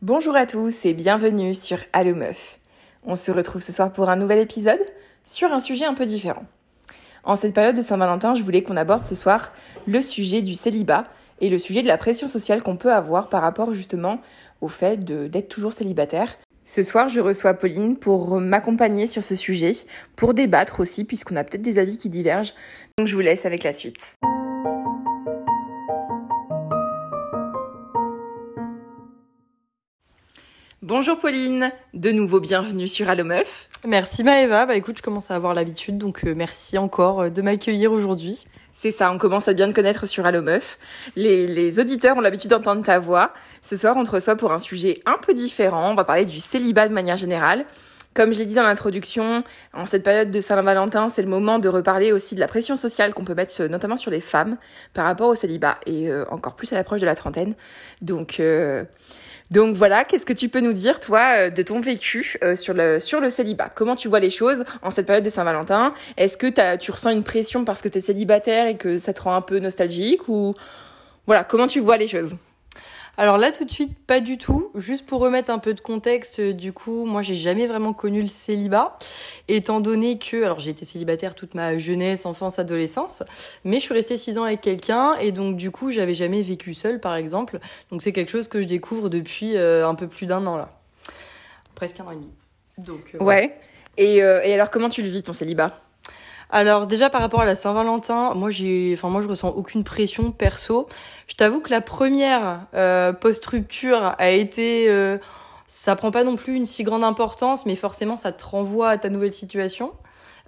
[0.00, 2.60] Bonjour à tous et bienvenue sur Allo Meuf.
[3.02, 4.78] On se retrouve ce soir pour un nouvel épisode
[5.24, 6.44] sur un sujet un peu différent.
[7.24, 9.52] En cette période de Saint-Valentin, je voulais qu'on aborde ce soir
[9.88, 11.06] le sujet du célibat
[11.40, 14.20] et le sujet de la pression sociale qu'on peut avoir par rapport justement
[14.60, 16.38] au fait d'être toujours célibataire.
[16.64, 19.72] Ce soir, je reçois Pauline pour m'accompagner sur ce sujet,
[20.14, 22.54] pour débattre aussi, puisqu'on a peut-être des avis qui divergent.
[22.98, 24.14] Donc je vous laisse avec la suite.
[30.88, 33.68] Bonjour Pauline, de nouveau bienvenue sur Allo Meuf.
[33.86, 37.42] Merci Maëva, bah écoute, je commence à avoir l'habitude, donc euh, merci encore euh, de
[37.42, 38.46] m'accueillir aujourd'hui.
[38.72, 40.78] C'est ça, on commence à bien te connaître sur Allo Meuf.
[41.14, 43.34] Les, les auditeurs ont l'habitude d'entendre ta voix.
[43.60, 45.90] Ce soir, on te reçoit pour un sujet un peu différent.
[45.90, 47.66] On va parler du célibat de manière générale.
[48.14, 49.44] Comme je l'ai dit dans l'introduction,
[49.74, 53.12] en cette période de Saint-Valentin, c'est le moment de reparler aussi de la pression sociale
[53.12, 54.56] qu'on peut mettre notamment sur les femmes
[54.94, 57.54] par rapport au célibat et euh, encore plus à l'approche de la trentaine.
[58.00, 58.40] Donc
[59.50, 62.74] donc voilà, qu'est-ce que tu peux nous dire, toi, euh, de ton vécu euh, sur,
[62.74, 63.70] le, sur le célibat?
[63.74, 65.94] Comment tu vois les choses en cette période de Saint-Valentin?
[66.16, 69.22] Est-ce que tu ressens une pression parce que tu es célibataire et que ça te
[69.22, 70.52] rend un peu nostalgique ou
[71.26, 72.36] voilà, comment tu vois les choses?
[73.18, 74.70] Alors là, tout de suite, pas du tout.
[74.76, 78.28] Juste pour remettre un peu de contexte, du coup, moi, j'ai jamais vraiment connu le
[78.28, 78.96] célibat,
[79.48, 83.24] étant donné que, alors, j'ai été célibataire toute ma jeunesse, enfance, adolescence,
[83.64, 86.74] mais je suis restée six ans avec quelqu'un, et donc, du coup, j'avais jamais vécu
[86.74, 87.58] seule, par exemple.
[87.90, 90.70] Donc, c'est quelque chose que je découvre depuis euh, un peu plus d'un an, là.
[91.74, 92.30] Presque un an et demi.
[92.78, 93.58] Donc, euh, ouais.
[93.98, 95.87] Euh, et alors, comment tu le vis, ton célibat?
[96.50, 100.32] Alors déjà par rapport à la Saint-Valentin, moi j'ai, enfin moi je ressens aucune pression
[100.32, 100.88] perso.
[101.26, 105.18] Je t'avoue que la première euh, post-rupture a été, euh,
[105.66, 108.98] ça prend pas non plus une si grande importance, mais forcément ça te renvoie à
[108.98, 109.92] ta nouvelle situation.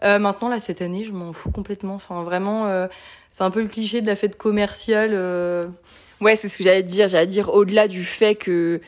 [0.03, 1.95] Euh, maintenant là cette année, je m'en fous complètement.
[1.95, 2.87] Enfin vraiment, euh,
[3.31, 5.11] c'est un peu le cliché de la fête commerciale.
[5.13, 5.67] Euh.
[6.21, 7.09] Ouais, c'est ce que j'allais dire.
[7.09, 8.81] J'allais dire au-delà du fait que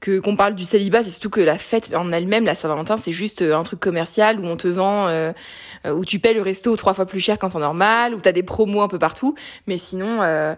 [0.00, 3.12] que qu'on parle du célibat, c'est surtout que la fête en elle-même, la Saint-Valentin, c'est
[3.12, 5.32] juste euh, un truc commercial où on te vend, euh,
[5.84, 8.32] euh, où tu paies le resto trois fois plus cher qu'en temps normal, où t'as
[8.32, 9.34] des promos un peu partout,
[9.66, 10.54] mais sinon, il euh,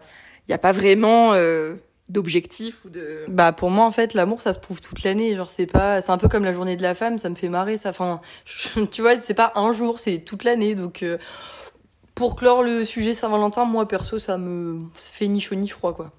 [0.48, 1.75] n'y a pas vraiment euh,
[2.08, 3.25] d'objectif ou de.
[3.28, 5.34] Bah pour moi en fait, l'amour ça se prouve toute l'année.
[5.34, 7.48] Genre c'est pas, c'est un peu comme la journée de la femme, ça me fait
[7.48, 7.76] marrer.
[7.76, 8.20] Ça, enfin,
[8.92, 10.76] tu vois, c'est pas un jour, c'est toute l'année.
[10.76, 11.04] Donc
[12.14, 16.12] pour clore le sujet Saint-Valentin, moi perso, ça me fait ni chaud ni froid quoi.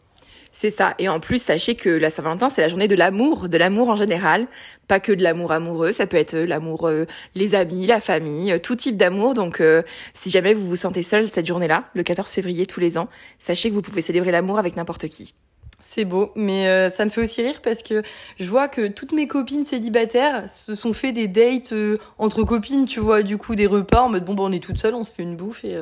[0.55, 0.93] C'est ça.
[0.99, 3.95] Et en plus, sachez que la Saint-Valentin, c'est la journée de l'amour, de l'amour en
[3.95, 4.45] général.
[4.87, 8.51] Pas que de l'amour amoureux, ça peut être euh, l'amour, euh, les amis, la famille,
[8.51, 9.33] euh, tout type d'amour.
[9.33, 9.81] Donc, euh,
[10.13, 13.09] si jamais vous vous sentez seul cette journée-là, le 14 février tous les ans,
[13.39, 15.33] sachez que vous pouvez célébrer l'amour avec n'importe qui.
[15.81, 18.03] C'est beau, mais euh, ça me fait aussi rire parce que
[18.39, 22.85] je vois que toutes mes copines célibataires se sont fait des dates euh, entre copines,
[22.85, 25.03] tu vois, du coup des repas en mode bon, bah, on est toutes seules, on
[25.03, 25.79] se fait une bouffe et.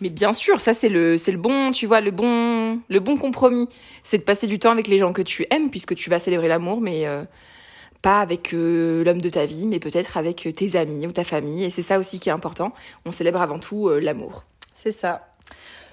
[0.00, 3.16] Mais bien sûr, ça c'est le c'est le bon, tu vois, le bon le bon
[3.16, 3.68] compromis,
[4.02, 6.48] c'est de passer du temps avec les gens que tu aimes puisque tu vas célébrer
[6.48, 7.24] l'amour mais euh,
[8.02, 11.64] pas avec euh, l'homme de ta vie, mais peut-être avec tes amis ou ta famille
[11.64, 12.72] et c'est ça aussi qui est important.
[13.06, 14.44] On célèbre avant tout euh, l'amour.
[14.74, 15.28] C'est ça.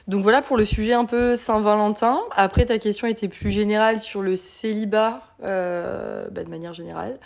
[0.07, 2.19] Donc voilà pour le sujet un peu Saint-Valentin.
[2.31, 7.19] Après ta question était plus générale sur le célibat bah, de manière générale.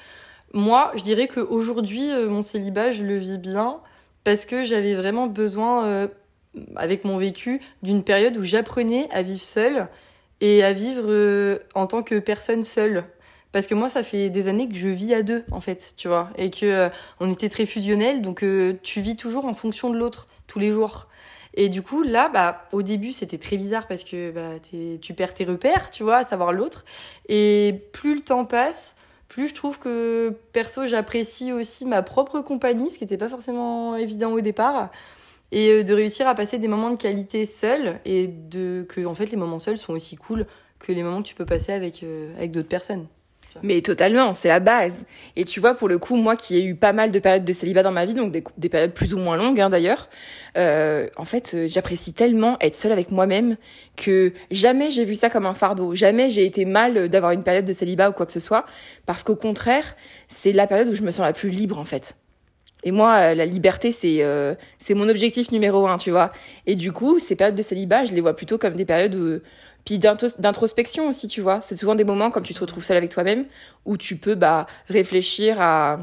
[0.56, 3.82] Moi, je dirais qu'aujourd'hui, euh, mon célibat, je le vis bien
[4.24, 6.08] parce que j'avais vraiment besoin
[6.76, 9.88] avec mon vécu d'une période où j'apprenais à vivre seule
[10.42, 13.06] et à vivre euh, en tant que personne seule.
[13.52, 16.10] Parce que moi, ça fait des années que je vis à deux, en fait, tu
[16.10, 16.90] vois, et que euh,
[17.22, 20.72] on était très fusionnels, donc euh, tu vis toujours en fonction de l'autre tous les
[20.72, 21.08] jours.
[21.54, 25.34] Et du coup, là, bah, au début, c'était très bizarre parce que bah, tu perds
[25.34, 26.84] tes repères, tu vois, à savoir l'autre.
[27.30, 28.98] Et plus le temps passe,
[29.30, 33.96] plus je trouve que perso, j'apprécie aussi ma propre compagnie, ce qui n'était pas forcément
[33.96, 34.90] évident au départ
[35.56, 39.16] et euh, de réussir à passer des moments de qualité seul et de que en
[39.16, 40.46] fait les moments seuls sont aussi cool
[40.78, 43.08] que les moments que tu peux passer avec euh, avec d'autres personnes.
[43.64, 45.06] Mais totalement, c'est la base.
[45.38, 47.54] Et tu vois, pour le coup, moi qui ai eu pas mal de périodes de
[47.54, 50.10] célibat dans ma vie, donc des, des périodes plus ou moins longues hein, d'ailleurs,
[50.58, 53.56] euh, en fait, euh, j'apprécie tellement être seule avec moi-même
[53.96, 55.96] que jamais j'ai vu ça comme un fardeau.
[55.96, 58.66] Jamais j'ai été mal d'avoir une période de célibat ou quoi que ce soit,
[59.06, 59.96] parce qu'au contraire,
[60.28, 62.18] c'est la période où je me sens la plus libre en fait.
[62.86, 66.32] Et moi, euh, la liberté, c'est euh, c'est mon objectif numéro un, tu vois.
[66.68, 69.42] Et du coup, ces périodes de célibat, je les vois plutôt comme des périodes
[69.86, 71.62] puis d'intros- d'introspection aussi, tu vois.
[71.62, 73.46] C'est souvent des moments quand tu te retrouves seul avec toi-même
[73.86, 76.00] où tu peux bah réfléchir à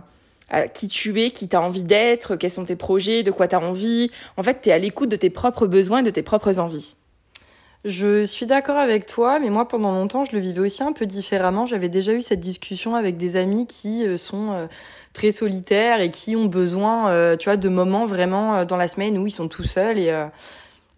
[0.50, 3.58] à qui tu es, qui t'as envie d'être, quels sont tes projets, de quoi t'as
[3.58, 4.10] envie.
[4.36, 6.94] En fait, t'es à l'écoute de tes propres besoins et de tes propres envies.
[7.84, 11.04] Je suis d'accord avec toi, mais moi pendant longtemps je le vivais aussi un peu
[11.04, 11.66] différemment.
[11.66, 14.66] J'avais déjà eu cette discussion avec des amis qui euh, sont euh,
[15.12, 19.18] très solitaires et qui ont besoin, euh, tu vois, de moments vraiment dans la semaine
[19.18, 20.12] où ils sont tout seuls et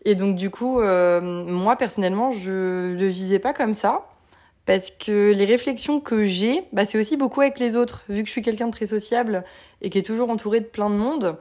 [0.06, 4.04] et donc du coup, moi personnellement, je le vivais pas comme ça
[4.66, 8.02] parce que les réflexions que j'ai, bah, c'est aussi beaucoup avec les autres.
[8.10, 9.44] Vu que je suis quelqu'un de très sociable
[9.80, 11.36] et qui est toujours entouré de plein de monde,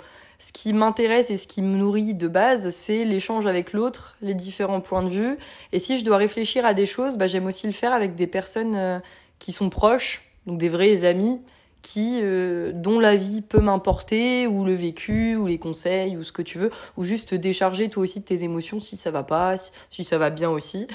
[0.45, 4.33] ce qui m'intéresse et ce qui me nourrit de base, c'est l'échange avec l'autre, les
[4.33, 5.37] différents points de vue.
[5.71, 8.27] Et si je dois réfléchir à des choses, bah, j'aime aussi le faire avec des
[8.27, 8.99] personnes euh,
[9.39, 11.39] qui sont proches, donc des vrais amis,
[11.81, 16.33] qui euh, dont la vie peut m'importer ou le vécu ou les conseils ou ce
[16.33, 19.55] que tu veux ou juste décharger toi aussi de tes émotions si ça va pas
[19.89, 20.87] si, ça va bien aussi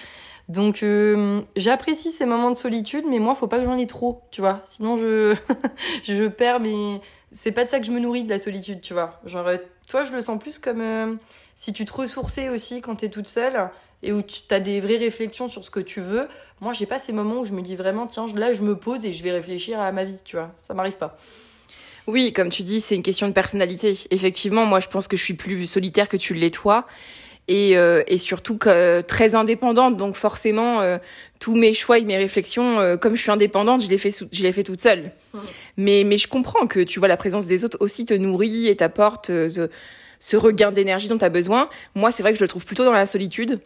[0.48, 4.22] donc euh, j'apprécie ces moments de solitude, mais moi, faut pas que j'en ai trop,
[4.30, 4.62] tu vois.
[4.64, 5.36] Sinon, je
[6.04, 8.92] je perds mais c'est pas de ça que je me nourris de la solitude, tu
[8.94, 9.20] vois.
[9.24, 9.56] Genre euh,
[9.88, 11.14] toi, je le sens plus comme euh,
[11.54, 13.70] si tu te ressourçais aussi quand t'es toute seule
[14.02, 16.28] et où tu as des vraies réflexions sur ce que tu veux.
[16.60, 19.04] Moi, j'ai pas ces moments où je me dis vraiment tiens, là je me pose
[19.04, 20.52] et je vais réfléchir à ma vie, tu vois.
[20.56, 21.16] Ça m'arrive pas.
[22.06, 23.92] Oui, comme tu dis, c'est une question de personnalité.
[24.10, 26.86] Effectivement, moi, je pense que je suis plus solitaire que tu l'es toi
[27.48, 29.96] et, euh, et surtout que, très indépendante.
[29.96, 30.98] Donc forcément, euh,
[31.40, 34.42] tous mes choix et mes réflexions, euh, comme je suis indépendante, je les fais, je
[34.42, 35.10] les fais toute seule.
[35.76, 38.76] Mais, mais je comprends que tu vois la présence des autres aussi te nourrit et
[38.76, 39.70] t'apporte ce,
[40.20, 41.70] ce regain d'énergie dont tu as besoin.
[41.94, 43.60] Moi, c'est vrai que je le trouve plutôt dans la solitude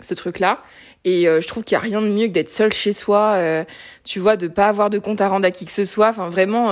[0.00, 0.62] ce truc-là.
[1.04, 3.64] Et je trouve qu'il y a rien de mieux que d'être seul chez soi,
[4.04, 6.10] tu vois, de pas avoir de compte à rendre à qui que ce soit.
[6.10, 6.68] Enfin, vraiment,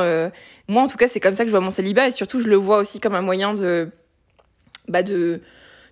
[0.69, 2.07] moi, en tout cas, c'est comme ça que je vois mon célibat.
[2.07, 3.91] Et surtout, je le vois aussi comme un moyen de,
[4.87, 5.41] bah, de,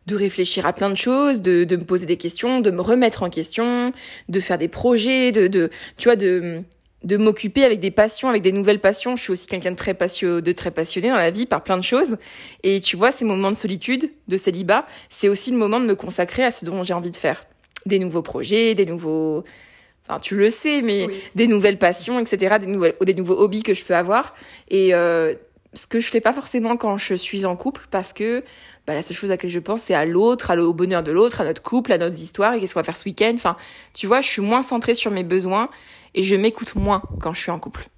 [0.07, 3.23] de réfléchir à plein de choses, de, de me poser des questions, de me remettre
[3.23, 3.93] en question,
[4.29, 6.63] de faire des projets, de, de tu vois, de,
[7.05, 9.17] de m'occuper avec des passions, avec des nouvelles passions.
[9.17, 11.77] Je suis aussi quelqu'un de très passionné, de très passionné dans la vie par plein
[11.77, 12.17] de choses.
[12.63, 15.95] Et tu vois, ces moments de solitude, de célibat, c'est aussi le moment de me
[15.95, 17.45] consacrer à ce dont j'ai envie de faire.
[17.87, 19.45] Des nouveaux projets, des nouveaux,
[20.09, 23.75] enfin, tu le sais, mais des nouvelles passions, etc., des nouvelles, des nouveaux hobbies que
[23.75, 24.35] je peux avoir.
[24.69, 25.35] Et, euh,
[25.75, 28.43] ce que je fais pas forcément quand je suis en couple parce que
[28.87, 31.41] bah, la seule chose à laquelle je pense, c'est à l'autre, au bonheur de l'autre,
[31.41, 33.33] à notre couple, à notre histoire, et qu'est-ce qu'on va faire ce week-end.
[33.35, 33.57] Enfin,
[33.95, 35.71] tu vois, je suis moins centrée sur mes besoins
[36.15, 37.89] et je m'écoute moins quand je suis en couple.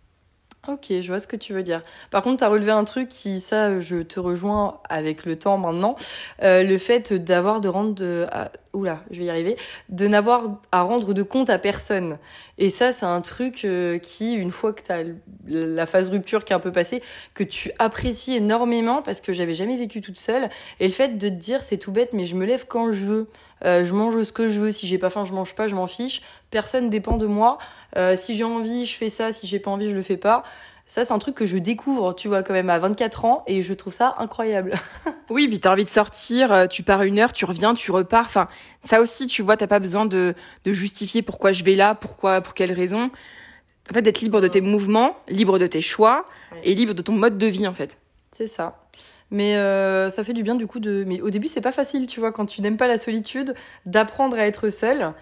[0.68, 1.82] Ok, je vois ce que tu veux dire.
[2.10, 5.58] Par contre, tu as relevé un truc qui, ça, je te rejoins avec le temps
[5.58, 5.94] maintenant.
[6.42, 8.26] Euh, le fait d'avoir de rendre de...
[8.76, 9.56] oula, je vais y arriver.
[9.88, 12.18] De n'avoir à rendre de compte à personne.
[12.58, 15.02] Et ça, c'est un truc euh, qui, une fois que tu as
[15.46, 17.02] la phase rupture qui est un peu passée,
[17.34, 20.48] que tu apprécies énormément parce que j'avais jamais vécu toute seule.
[20.80, 23.04] Et le fait de te dire, c'est tout bête, mais je me lève quand je
[23.04, 23.28] veux.
[23.64, 24.70] Euh, je mange ce que je veux.
[24.70, 26.22] Si j'ai pas faim, je mange pas, je m'en fiche.
[26.50, 27.58] Personne dépend de moi.
[27.96, 29.32] Euh, si j'ai envie, je fais ça.
[29.32, 30.44] Si j'ai pas envie, je le fais pas.
[30.86, 33.60] Ça, c'est un truc que je découvre, tu vois, quand même à 24 ans, et
[33.60, 34.74] je trouve ça incroyable.
[35.30, 38.26] oui, puis t'as envie de sortir, euh, tu pars une heure, tu reviens, tu repars.
[38.26, 38.48] Enfin,
[38.82, 40.32] ça aussi, tu vois, t'as pas besoin de,
[40.64, 43.10] de justifier pourquoi je vais là, pourquoi, pour quelle raison.
[43.90, 46.24] En fait, d'être libre de tes mouvements, libre de tes choix,
[46.62, 47.98] et libre de ton mode de vie, en fait.
[48.32, 48.86] C'est ça.
[49.30, 51.04] Mais euh, ça fait du bien du coup de.
[51.06, 53.54] Mais au début, c'est pas facile, tu vois, quand tu n'aimes pas la solitude,
[53.84, 55.12] d'apprendre à être seul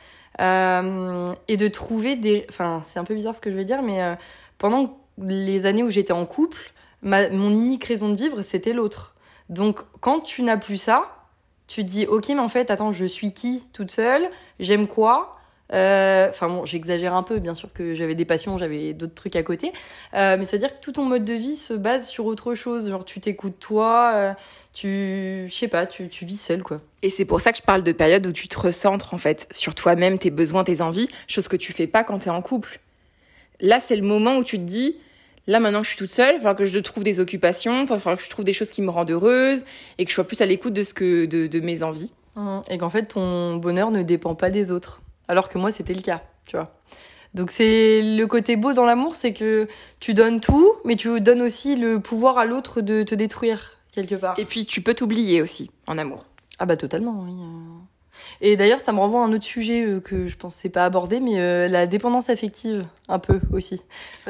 [0.40, 2.44] euh, et de trouver des.
[2.50, 4.14] Enfin, c'est un peu bizarre ce que je vais dire, mais euh,
[4.58, 6.72] pendant les années où j'étais en couple,
[7.02, 9.14] mon unique raison de vivre, c'était l'autre.
[9.49, 11.28] Donc, quand tu n'as plus ça,
[11.66, 14.28] tu te dis, ok, mais en fait, attends, je suis qui toute seule?
[14.58, 15.34] J'aime quoi?
[15.72, 19.34] Euh, enfin bon, j'exagère un peu, bien sûr que j'avais des passions, j'avais d'autres trucs
[19.34, 19.72] à côté,
[20.12, 22.90] euh, mais c'est-à-dire que tout ton mode de vie se base sur autre chose.
[22.90, 24.32] Genre tu t'écoutes toi, euh,
[24.75, 26.81] tu, je sais pas, tu, tu vis seul quoi.
[27.02, 29.49] Et c'est pour ça que je parle de période où tu te recentres en fait
[29.52, 32.78] sur toi-même, tes besoins, tes envies, chose que tu fais pas quand t'es en couple.
[33.61, 34.97] Là, c'est le moment où tu te dis,
[35.47, 37.87] là maintenant je suis toute seule, il va falloir que je trouve des occupations, il
[37.87, 39.65] va falloir que je trouve des choses qui me rendent heureuse
[39.99, 42.13] et que je sois plus à l'écoute de ce que de, de mes envies.
[42.37, 42.61] Mmh.
[42.70, 45.03] Et qu'en fait ton bonheur ne dépend pas des autres.
[45.29, 46.75] Alors que moi, c'était le cas, tu vois.
[47.32, 49.67] Donc c'est le côté beau dans l'amour, c'est que
[49.99, 54.15] tu donnes tout, mais tu donnes aussi le pouvoir à l'autre de te détruire quelque
[54.15, 54.39] part.
[54.39, 56.25] Et puis tu peux t'oublier aussi en amour.
[56.61, 57.32] Ah bah totalement, oui.
[58.41, 61.21] Et d'ailleurs, ça me renvoie à un autre sujet euh, que je pensais pas aborder,
[61.21, 63.81] mais euh, la dépendance affective, un peu aussi.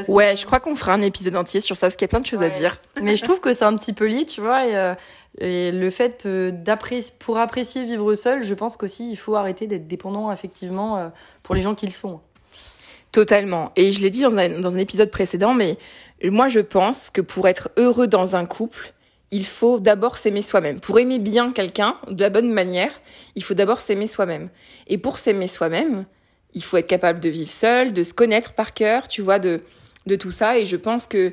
[0.09, 2.21] ouais, je crois qu'on fera un épisode entier sur ça, parce qu'il y a plein
[2.21, 2.81] de choses à dire.
[3.03, 4.95] mais je trouve que c'est un petit peu lié, tu vois, et, euh,
[5.39, 9.87] et le fait d'apprécier, pour apprécier vivre seul, je pense qu'aussi il faut arrêter d'être
[9.87, 11.11] dépendant affectivement
[11.43, 12.21] pour les gens qu'ils sont.
[13.11, 13.73] Totalement.
[13.75, 15.77] Et je l'ai dit dans un, dans un épisode précédent, mais
[16.23, 18.93] moi je pense que pour être heureux dans un couple,
[19.31, 20.81] il faut d'abord s'aimer soi-même.
[20.81, 22.93] Pour aimer bien quelqu'un de la bonne manière,
[23.35, 24.49] il faut d'abord s'aimer soi-même.
[24.87, 26.07] Et pour s'aimer soi-même,
[26.55, 29.63] il faut être capable de vivre seul, de se connaître par cœur, tu vois, de,
[30.07, 30.59] de tout ça.
[30.59, 31.33] Et je pense que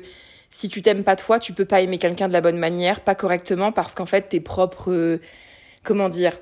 [0.50, 3.14] si tu t'aimes pas toi, tu peux pas aimer quelqu'un de la bonne manière, pas
[3.14, 5.20] correctement, parce qu'en fait, tes propres, euh,
[5.82, 6.36] comment dire,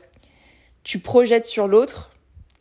[0.82, 2.10] tu projettes sur l'autre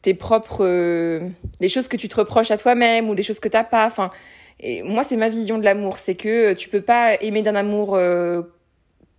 [0.01, 1.27] tes propres, euh,
[1.59, 3.85] des choses que tu te reproches à toi-même ou des choses que t'as pas.
[3.85, 4.11] Enfin,
[4.59, 7.95] et moi, c'est ma vision de l'amour, c'est que tu peux pas aimer d'un amour
[7.95, 8.41] euh,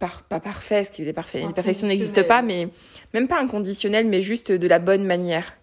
[0.00, 2.68] pas parfait, parce que les, parfaits, les perfections n'existent pas, mais
[3.12, 5.56] même pas inconditionnel, mais juste de la bonne manière.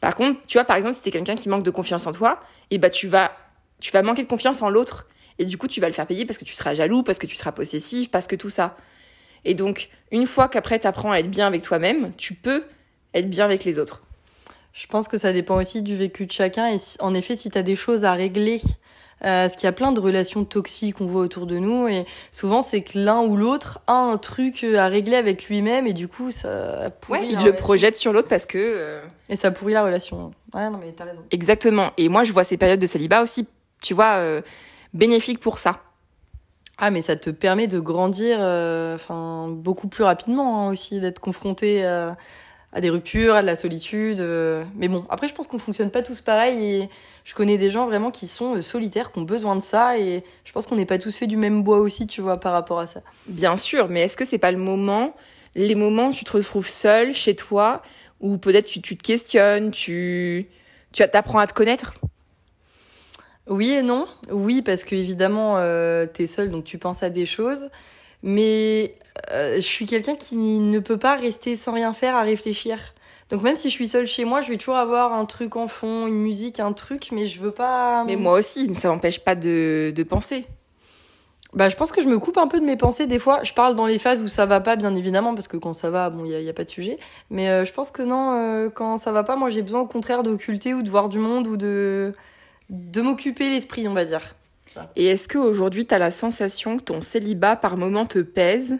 [0.00, 2.40] Par contre, tu vois, par exemple, si t'es quelqu'un qui manque de confiance en toi,
[2.70, 3.32] et bah tu vas,
[3.80, 5.06] tu vas manquer de confiance en l'autre.
[5.38, 7.26] Et du coup, tu vas le faire payer parce que tu seras jaloux, parce que
[7.26, 8.76] tu seras possessif, parce que tout ça.
[9.44, 12.64] Et donc, une fois qu'après t'apprends à être bien avec toi-même, tu peux
[13.14, 14.02] être bien avec les autres.
[14.72, 16.68] Je pense que ça dépend aussi du vécu de chacun.
[16.68, 18.60] Et en effet, si tu as des choses à régler,
[19.24, 21.88] euh, parce qu'il y a plein de relations toxiques qu'on voit autour de nous.
[21.88, 25.86] Et souvent, c'est que l'un ou l'autre a un truc à régler avec lui-même.
[25.86, 27.20] Et du coup, ça pourrit.
[27.20, 28.58] Ouais, il le projette sur l'autre parce que.
[28.58, 30.32] Euh, et ça pourrit la relation.
[30.52, 31.22] Ouais, non, mais t'as raison.
[31.30, 31.92] Exactement.
[31.96, 33.48] Et moi, je vois ces périodes de célibat aussi,
[33.82, 34.42] tu vois, euh,
[34.92, 35.80] bénéfiques pour ça.
[36.76, 38.40] Ah, mais ça te permet de grandir
[38.94, 42.16] enfin beaucoup plus rapidement hein, aussi, d'être confronté à
[42.80, 44.20] des ruptures, à de la solitude.
[44.20, 44.64] Euh.
[44.76, 46.88] Mais bon, après, je pense qu'on fonctionne pas tous pareil et
[47.24, 50.24] je connais des gens vraiment qui sont euh, solitaires, qui ont besoin de ça et
[50.44, 52.80] je pense qu'on n'est pas tous fait du même bois aussi, tu vois, par rapport
[52.80, 53.00] à ça.
[53.26, 55.14] Bien sûr, mais est-ce que c'est pas le moment,
[55.54, 57.82] les moments où tu te retrouves seul chez toi,
[58.20, 60.48] où peut-être tu, te questionnes, tu,
[60.92, 61.94] tu apprends à te connaître?
[63.46, 64.06] Oui et non.
[64.30, 67.68] Oui, parce que évidemment, euh, tu es seul, donc tu penses à des choses.
[68.24, 68.92] Mais
[69.32, 72.78] euh, je suis quelqu'un qui ne peut pas rester sans rien faire à réfléchir.
[73.28, 75.66] Donc même si je suis seule chez moi, je vais toujours avoir un truc en
[75.66, 78.02] fond, une musique, un truc, mais je veux pas.
[78.04, 80.46] Mais moi aussi, ça m'empêche pas de, de penser.
[81.52, 83.42] Bah, je pense que je me coupe un peu de mes pensées des fois.
[83.42, 85.90] Je parle dans les phases où ça va pas, bien évidemment, parce que quand ça
[85.90, 86.98] va, bon, il y a, pas de sujet.
[87.28, 89.86] Mais euh, je pense que non, euh, quand ça va pas, moi j'ai besoin au
[89.86, 92.14] contraire d'occulter ou de voir du monde ou de
[92.70, 94.34] de m'occuper l'esprit, on va dire.
[94.96, 98.78] Et est-ce qu'aujourd'hui, tu as la sensation que ton célibat par moment te pèse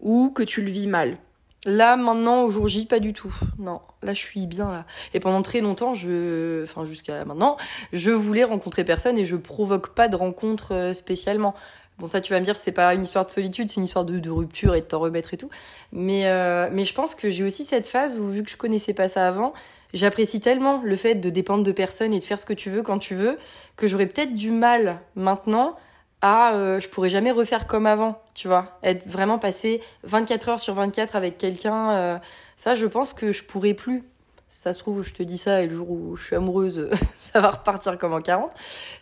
[0.00, 1.16] ou que tu le vis mal?
[1.64, 3.32] Là, maintenant, au jour J, pas du tout.
[3.58, 4.84] Non, là, je suis bien là.
[5.14, 7.56] Et pendant très longtemps, je, enfin, jusqu'à maintenant,
[7.92, 11.54] je voulais rencontrer personne et je provoque pas de rencontre euh, spécialement.
[11.98, 14.04] Bon, ça, tu vas me dire, c'est pas une histoire de solitude, c'est une histoire
[14.04, 15.50] de, rupture et de t'en remettre et tout.
[15.92, 18.92] Mais, euh, mais je pense que j'ai aussi cette phase où, vu que je connaissais
[18.94, 19.52] pas ça avant,
[19.92, 22.82] j'apprécie tellement le fait de dépendre de personne et de faire ce que tu veux
[22.82, 23.38] quand tu veux
[23.76, 25.76] que j'aurais peut-être du mal maintenant
[26.20, 30.60] à euh, je pourrais jamais refaire comme avant, tu vois, être vraiment passé 24 heures
[30.60, 32.18] sur 24 avec quelqu'un euh,
[32.56, 34.04] ça je pense que je pourrais plus.
[34.46, 37.40] Ça se trouve, je te dis ça et le jour où je suis amoureuse, ça
[37.40, 38.50] va repartir comme en 40.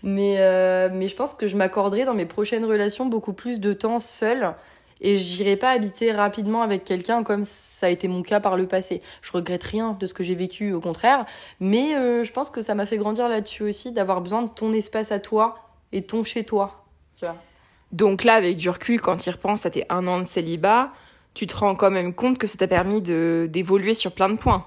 [0.04, 3.72] Mais euh, mais je pense que je m'accorderai dans mes prochaines relations beaucoup plus de
[3.72, 4.54] temps seule
[5.00, 8.66] et j'irai pas habiter rapidement avec quelqu'un comme ça a été mon cas par le
[8.66, 9.02] passé.
[9.22, 11.24] Je regrette rien de ce que j'ai vécu, au contraire,
[11.58, 14.72] mais euh, je pense que ça m'a fait grandir là-dessus aussi, d'avoir besoin de ton
[14.72, 15.58] espace à toi
[15.92, 16.84] et ton chez toi.
[17.16, 17.36] Tu vois.
[17.92, 20.92] Donc là, avec du recul, quand tu y repenses à tes un an de célibat,
[21.34, 24.36] tu te rends quand même compte que ça t'a permis de d'évoluer sur plein de
[24.36, 24.66] points.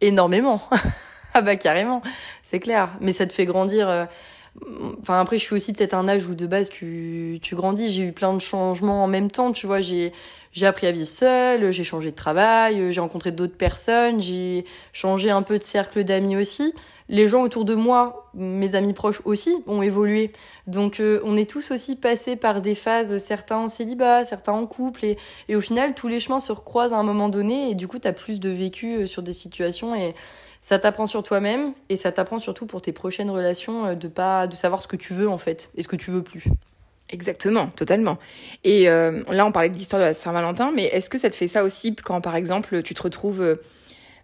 [0.00, 0.60] Énormément.
[1.34, 2.02] ah bah carrément,
[2.42, 2.90] c'est clair.
[3.00, 3.88] Mais ça te fait grandir.
[3.88, 4.04] Euh,
[5.00, 7.90] Enfin, après, je suis aussi peut-être un âge où de base tu, tu grandis.
[7.90, 9.80] J'ai eu plein de changements en même temps, tu vois.
[9.80, 10.12] J'ai,
[10.52, 15.30] j'ai appris à vivre seule, j'ai changé de travail, j'ai rencontré d'autres personnes, j'ai changé
[15.30, 16.72] un peu de cercle d'amis aussi.
[17.08, 20.32] Les gens autour de moi, mes amis proches aussi, ont évolué.
[20.66, 24.66] Donc, euh, on est tous aussi passés par des phases, certains en célibat, certains en
[24.66, 25.04] couple.
[25.04, 25.16] Et,
[25.48, 27.70] et au final, tous les chemins se recroisent à un moment donné.
[27.70, 29.94] Et du coup, tu as plus de vécu euh, sur des situations.
[29.94, 30.14] Et
[30.66, 34.48] ça t'apprend sur toi-même et ça t'apprend surtout pour tes prochaines relations euh, de pas
[34.48, 36.42] de savoir ce que tu veux en fait et ce que tu veux plus.
[37.08, 38.18] Exactement, totalement.
[38.64, 41.36] Et euh, là, on parlait de l'histoire de la Saint-Valentin, mais est-ce que ça te
[41.36, 43.62] fait ça aussi quand, par exemple, tu te retrouves, euh,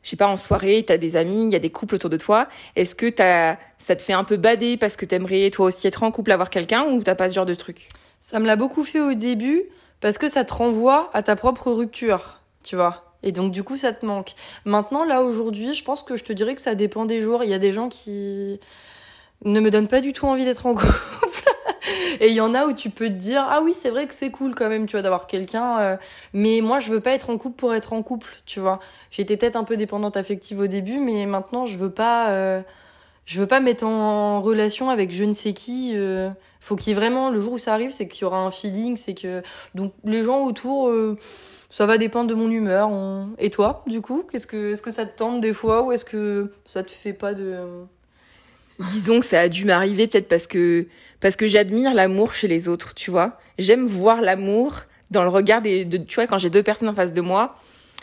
[0.02, 2.16] je sais pas, en soirée, t'as des amis, il y a des couples autour de
[2.16, 2.48] toi.
[2.74, 6.02] Est-ce que t'as, ça te fait un peu bader parce que t'aimerais toi aussi être
[6.02, 7.86] en couple, avoir quelqu'un, ou t'as pas ce genre de truc?
[8.20, 9.62] Ça me l'a beaucoup fait au début
[10.00, 13.11] parce que ça te renvoie à ta propre rupture, tu vois.
[13.22, 14.32] Et donc, du coup, ça te manque.
[14.64, 17.44] Maintenant, là, aujourd'hui, je pense que je te dirais que ça dépend des jours.
[17.44, 18.58] Il y a des gens qui
[19.44, 20.92] ne me donnent pas du tout envie d'être en couple.
[22.20, 24.14] Et il y en a où tu peux te dire, ah oui, c'est vrai que
[24.14, 25.78] c'est cool quand même, tu vois, d'avoir quelqu'un.
[25.78, 25.96] Euh,
[26.32, 28.80] mais moi, je veux pas être en couple pour être en couple, tu vois.
[29.10, 32.62] J'étais peut-être un peu dépendante affective au début, mais maintenant, je veux pas, euh,
[33.24, 35.92] je veux pas mettre en relation avec je ne sais qui.
[35.94, 38.38] Euh, faut qu'il y ait vraiment, le jour où ça arrive, c'est qu'il y aura
[38.38, 39.42] un feeling, c'est que,
[39.74, 41.16] donc, les gens autour, euh,
[41.72, 42.90] ça va dépendre de mon humeur.
[43.38, 46.04] Et toi, du coup, qu'est-ce que, est-ce que ça te tente des fois ou est-ce
[46.04, 47.56] que ça te fait pas de.
[48.88, 50.86] Disons que ça a dû m'arriver peut-être parce que,
[51.20, 53.38] parce que j'admire l'amour chez les autres, tu vois.
[53.58, 56.94] J'aime voir l'amour dans le regard des, de, tu vois, quand j'ai deux personnes en
[56.94, 57.54] face de moi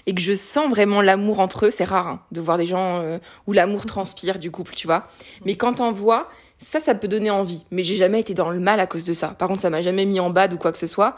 [0.07, 3.01] et que je sens vraiment l'amour entre eux, c'est rare hein, de voir des gens
[3.01, 5.07] euh, où l'amour transpire du couple, tu vois.
[5.45, 7.65] Mais quand t'en vois, ça, ça peut donner envie.
[7.71, 9.29] Mais j'ai jamais été dans le mal à cause de ça.
[9.29, 11.15] Par contre, ça m'a jamais mis en bad ou quoi que ce soit.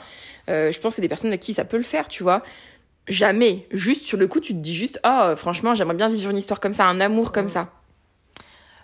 [0.49, 2.43] Euh, je pense que des personnes à qui ça peut le faire, tu vois.
[3.07, 3.67] Jamais.
[3.71, 6.59] Juste sur le coup, tu te dis juste, ah, franchement, j'aimerais bien vivre une histoire
[6.59, 7.69] comme ça, un amour comme ça.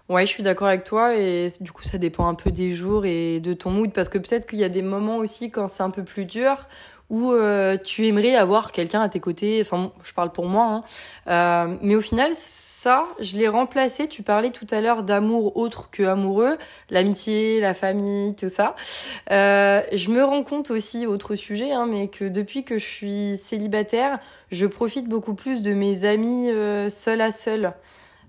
[0.09, 3.05] Ouais, je suis d'accord avec toi et du coup ça dépend un peu des jours
[3.05, 5.83] et de ton mood parce que peut-être qu'il y a des moments aussi quand c'est
[5.83, 6.65] un peu plus dur
[7.09, 9.59] où euh, tu aimerais avoir quelqu'un à tes côtés.
[9.61, 10.65] Enfin, je parle pour moi.
[10.65, 10.83] Hein.
[11.27, 14.07] Euh, mais au final, ça, je l'ai remplacé.
[14.07, 16.57] Tu parlais tout à l'heure d'amour autre que amoureux,
[16.89, 18.75] l'amitié, la famille, tout ça.
[19.31, 23.37] Euh, je me rends compte aussi, autre sujet, hein, mais que depuis que je suis
[23.37, 24.19] célibataire,
[24.51, 27.73] je profite beaucoup plus de mes amis euh, seul à seul.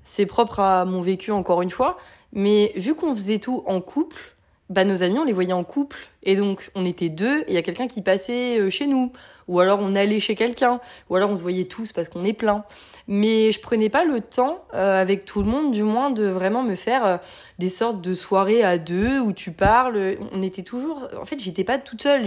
[0.04, 1.98] C'est propre à mon vécu, encore une fois.
[2.32, 4.36] Mais vu qu'on faisait tout en couple,
[4.70, 5.98] bah, nos amis, on les voyait en couple.
[6.22, 9.12] Et donc, on était deux, et il y a quelqu'un qui passait euh, chez nous.
[9.46, 10.78] Ou alors, on allait chez quelqu'un.
[11.08, 12.64] Ou alors, on se voyait tous parce qu'on est plein.
[13.06, 16.62] Mais je prenais pas le temps, euh, avec tout le monde, du moins, de vraiment
[16.62, 17.16] me faire euh,
[17.58, 20.16] des sortes de soirées à deux où tu parles.
[20.32, 21.08] On était toujours.
[21.18, 22.26] En fait, j'étais pas toute seule.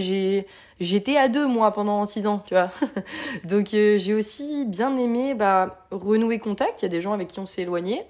[0.79, 2.71] J'étais à deux, moi, pendant six ans, tu vois.
[3.43, 6.81] donc, j'ai aussi bien aimé, bah, renouer contact.
[6.81, 8.01] Il y a des gens avec qui on s'est éloigné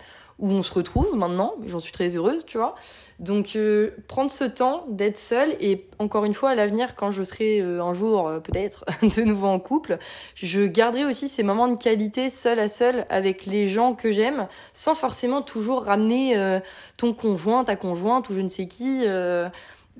[0.41, 1.53] où on se retrouve maintenant.
[1.65, 2.75] J'en suis très heureuse, tu vois.
[3.19, 7.21] Donc, euh, prendre ce temps d'être seule et encore une fois, à l'avenir, quand je
[7.21, 9.99] serai euh, un jour euh, peut-être de nouveau en couple,
[10.33, 14.47] je garderai aussi ces moments de qualité seul à seul avec les gens que j'aime,
[14.73, 16.59] sans forcément toujours ramener
[16.97, 19.05] ton conjoint, ta conjointe ou je ne sais qui.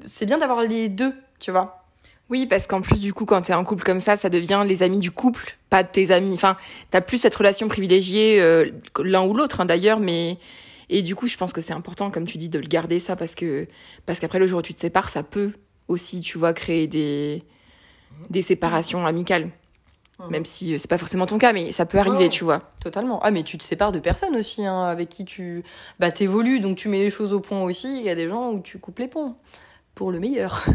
[0.04, 1.81] c'est bien d'avoir les deux, tu vois.
[2.32, 4.84] Oui, parce qu'en plus, du coup, quand t'es en couple comme ça, ça devient les
[4.84, 6.34] amis du couple, pas tes amis.
[6.34, 6.56] Enfin,
[6.90, 8.72] t'as plus cette relation privilégiée, euh,
[9.04, 10.38] l'un ou l'autre, hein, d'ailleurs, mais.
[10.90, 13.18] Et du coup, je pense que c'est important, comme tu dis, de le garder, ça,
[13.18, 13.68] parce que
[14.06, 15.52] parce qu'après, le jour où tu te sépares, ça peut
[15.90, 17.44] aussi, tu vois, créer des,
[18.30, 19.50] des séparations amicales.
[20.30, 22.62] Même si euh, c'est pas forcément ton cas, mais ça peut arriver, tu vois.
[22.82, 23.20] Totalement.
[23.24, 25.64] Ah, mais tu te sépares de personnes aussi, hein, avec qui tu
[26.00, 27.98] bah, t'évolues, donc tu mets les choses au point aussi.
[27.98, 29.36] Il y a des gens où tu coupes les ponts
[30.02, 30.66] pour le meilleur.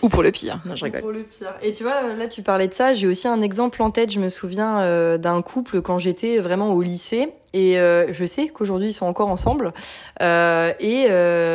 [0.00, 0.60] Ou pour le pire.
[0.64, 1.02] Non, je rigole.
[1.02, 1.52] pour le pire.
[1.60, 2.94] Et tu vois, là, tu parlais de ça.
[2.94, 4.10] J'ai aussi un exemple en tête.
[4.10, 7.28] Je me souviens euh, d'un couple quand j'étais vraiment au lycée.
[7.52, 9.74] Et euh, je sais qu'aujourd'hui, ils sont encore ensemble.
[10.22, 11.02] Euh, et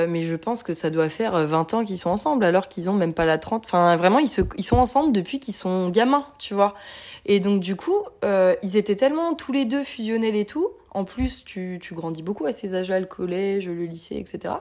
[0.07, 2.93] mais je pense que ça doit faire 20 ans qu'ils sont ensemble, alors qu'ils ont
[2.93, 3.65] même pas la 30.
[3.65, 6.75] Enfin, vraiment, ils, se, ils sont ensemble depuis qu'ils sont gamins, tu vois.
[7.25, 8.03] Et donc, du coup,
[8.61, 10.69] ils étaient tellement tous les deux fusionnels et tout.
[10.97, 14.55] En plus, tu, grandis beaucoup à ces âges-là, le collège, le lycée, etc.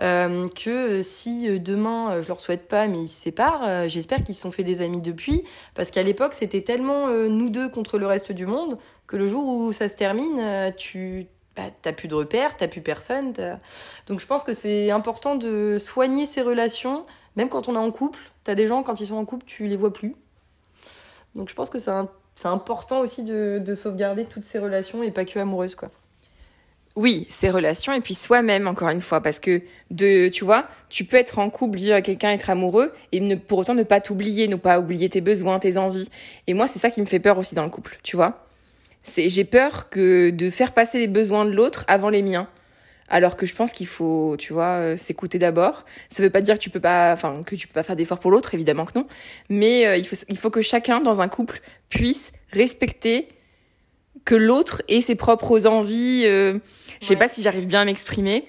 [0.00, 4.24] Euh, que si euh, demain, euh, je leur souhaite pas, mais ils se séparent, j'espère
[4.24, 7.98] qu'ils se sont fait des amis depuis, parce qu'à l'époque, c'était tellement nous deux contre
[7.98, 12.08] le reste du monde que le jour où ça se termine, tu bah, t'as plus
[12.08, 13.34] de repères, t'as plus personne.
[14.06, 17.04] Donc je pense que c'est important de soigner ces relations,
[17.36, 18.20] même quand on est en couple.
[18.44, 20.16] T'as des gens, quand ils sont en couple, tu les vois plus.
[21.34, 21.90] Donc je pense que c'est
[22.44, 25.90] important aussi de, de sauvegarder toutes ces relations et pas que amoureuses, quoi
[26.96, 31.04] oui, ses relations et puis soi-même encore une fois parce que de tu vois, tu
[31.04, 34.00] peux être en couple, dire à quelqu'un être amoureux et ne, pour autant ne pas
[34.00, 36.08] t'oublier, ne pas oublier tes besoins, tes envies.
[36.46, 38.46] Et moi, c'est ça qui me fait peur aussi dans le couple, tu vois.
[39.02, 42.48] C'est j'ai peur que de faire passer les besoins de l'autre avant les miens.
[43.08, 45.84] Alors que je pense qu'il faut, tu vois, euh, s'écouter d'abord.
[46.10, 48.18] Ça veut pas dire que tu peux pas, enfin, que tu peux pas faire d'efforts
[48.18, 49.06] pour l'autre, évidemment que non.
[49.48, 53.28] Mais euh, il faut, il faut que chacun dans un couple puisse respecter
[54.24, 56.24] que l'autre ait ses propres envies.
[56.26, 56.58] Euh,
[57.00, 58.44] je sais pas si j'arrive bien à m'exprimer.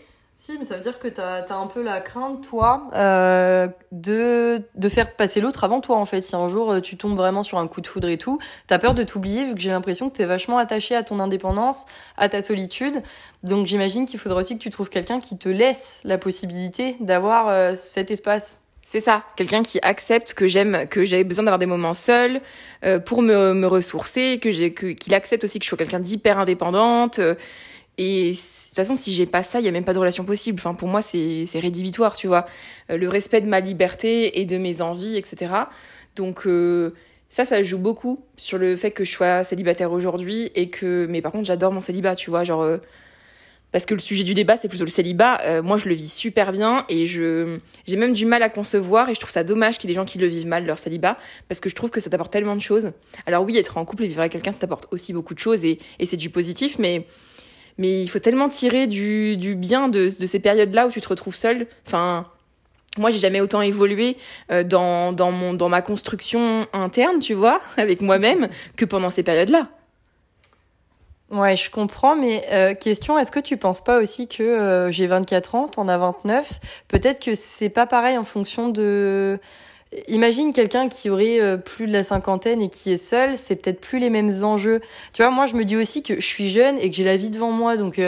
[0.63, 5.13] Ça veut dire que tu as, un peu la crainte, toi, euh, de, de faire
[5.13, 6.21] passer l'autre avant toi, en fait.
[6.21, 8.73] Si un jour euh, tu tombes vraiment sur un coup de foudre et tout, tu
[8.73, 11.19] as peur de t'oublier, vu que j'ai l'impression que tu es vachement attaché à ton
[11.19, 13.03] indépendance, à ta solitude.
[13.43, 17.49] Donc j'imagine qu'il faudra aussi que tu trouves quelqu'un qui te laisse la possibilité d'avoir
[17.49, 18.61] euh, cet espace.
[18.81, 22.39] C'est ça, quelqu'un qui accepte que j'aime, que j'ai besoin d'avoir des moments seuls
[23.05, 27.19] pour me, ressourcer, que j'ai, qu'il accepte aussi que je sois quelqu'un d'hyper indépendante.
[27.97, 30.23] Et de toute façon, si j'ai pas ça, il y a même pas de relation
[30.23, 30.59] possible.
[30.59, 32.45] Enfin, pour moi, c'est, rédhibitoire, tu vois.
[32.91, 35.51] Euh, le respect de ma liberté et de mes envies, etc.
[36.15, 36.47] Donc
[37.29, 41.21] ça, ça joue beaucoup sur le fait que je sois célibataire aujourd'hui et que, mais
[41.21, 42.79] par contre, j'adore mon célibat, tu vois, genre
[43.71, 45.41] parce que le sujet du débat c'est plutôt le célibat.
[45.41, 49.09] Euh, moi je le vis super bien et je j'ai même du mal à concevoir
[49.09, 50.79] et je trouve ça dommage qu'il y ait des gens qui le vivent mal leur
[50.79, 51.17] célibat
[51.49, 52.91] parce que je trouve que ça t'apporte tellement de choses.
[53.25, 55.65] Alors oui, être en couple et vivre avec quelqu'un ça t'apporte aussi beaucoup de choses
[55.65, 57.05] et, et c'est du positif mais
[57.77, 61.09] mais il faut tellement tirer du, du bien de, de ces périodes-là où tu te
[61.09, 61.67] retrouves seul.
[61.85, 62.25] Enfin,
[62.97, 64.17] moi j'ai jamais autant évolué
[64.51, 69.23] euh, dans, dans mon dans ma construction interne, tu vois, avec moi-même que pendant ces
[69.23, 69.67] périodes-là.
[71.29, 75.07] Ouais, je comprends, mais euh, question, est-ce que tu penses pas aussi que euh, j'ai
[75.07, 76.53] 24 ans, t'en as 29
[76.87, 79.37] Peut-être que c'est pas pareil en fonction de...
[80.07, 83.79] Imagine quelqu'un qui aurait euh, plus de la cinquantaine et qui est seul, c'est peut-être
[83.79, 84.81] plus les mêmes enjeux.
[85.13, 87.17] Tu vois, moi je me dis aussi que je suis jeune et que j'ai la
[87.17, 88.01] vie devant moi, donc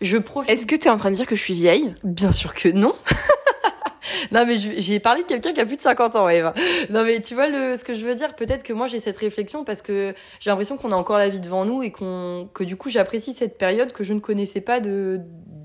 [0.00, 0.50] je profite...
[0.50, 1.94] Est-ce que tu es en train de dire que je suis vieille?
[2.04, 2.94] Bien sûr que non
[4.32, 6.54] non, mais j'ai parlé de quelqu'un qui a plus de 50 ans, Eva.
[6.90, 9.16] Non, mais tu vois le, ce que je veux dire Peut-être que moi j'ai cette
[9.16, 12.64] réflexion parce que j'ai l'impression qu'on a encore la vie devant nous et qu'on, que
[12.64, 15.20] du coup j'apprécie cette période que je ne connaissais pas de,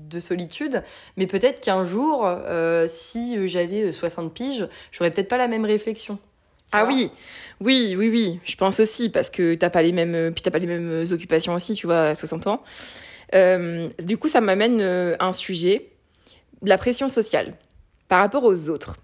[0.08, 0.82] de solitude.
[1.16, 6.18] Mais peut-être qu'un jour, euh, si j'avais 60 piges, j'aurais peut-être pas la même réflexion.
[6.72, 7.10] Ah oui,
[7.60, 8.40] oui, oui, oui.
[8.44, 11.54] Je pense aussi parce que t'as pas les mêmes, puis t'as pas les mêmes occupations
[11.54, 12.62] aussi, tu vois, à 60 ans.
[13.34, 15.90] Euh, du coup, ça m'amène à un sujet,
[16.62, 17.54] la pression sociale
[18.08, 18.96] par rapport aux autres.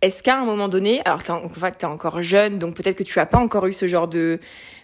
[0.00, 3.20] Est-ce qu'à un moment donné, alors en fait, t'es encore jeune, donc peut-être que tu
[3.20, 4.40] as pas encore eu ce genre de,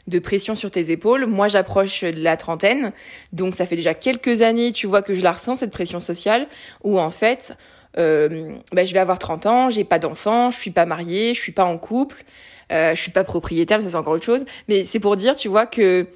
[0.06, 1.26] de pression sur tes épaules.
[1.26, 2.92] Moi, j'approche de la trentaine,
[3.32, 6.46] donc ça fait déjà quelques années, tu vois, que je la ressens, cette pression sociale,
[6.84, 7.56] où en fait,
[7.98, 11.40] euh, bah, je vais avoir 30 ans, j'ai pas d'enfant, je suis pas mariée, je
[11.40, 12.24] suis pas en couple,
[12.70, 14.44] euh, je suis pas propriétaire, ça c'est encore autre chose.
[14.68, 16.06] Mais c'est pour dire, tu vois, que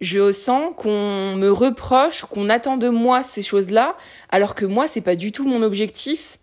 [0.00, 3.96] je sens qu'on me reproche, qu'on attend de moi ces choses-là,
[4.30, 6.38] alors que moi, c'est pas du tout mon objectif.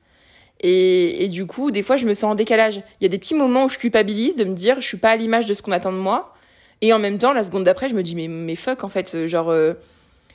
[0.62, 2.78] Et, du coup, des fois, je me sens en décalage.
[2.78, 5.12] Il y a des petits moments où je culpabilise de me dire, je suis pas
[5.12, 6.34] à l'image de ce qu'on attend de moi.
[6.82, 9.28] Et en même temps, la seconde d'après, je me dis, mais, mais fuck, en fait,
[9.28, 9.74] genre, euh,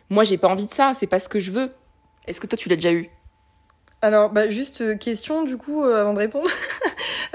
[0.09, 1.71] moi, j'ai pas envie de ça, c'est pas ce que je veux.
[2.27, 3.09] Est-ce que toi, tu l'as déjà eu?
[4.03, 6.49] Alors, bah, juste euh, question du coup euh, avant de répondre.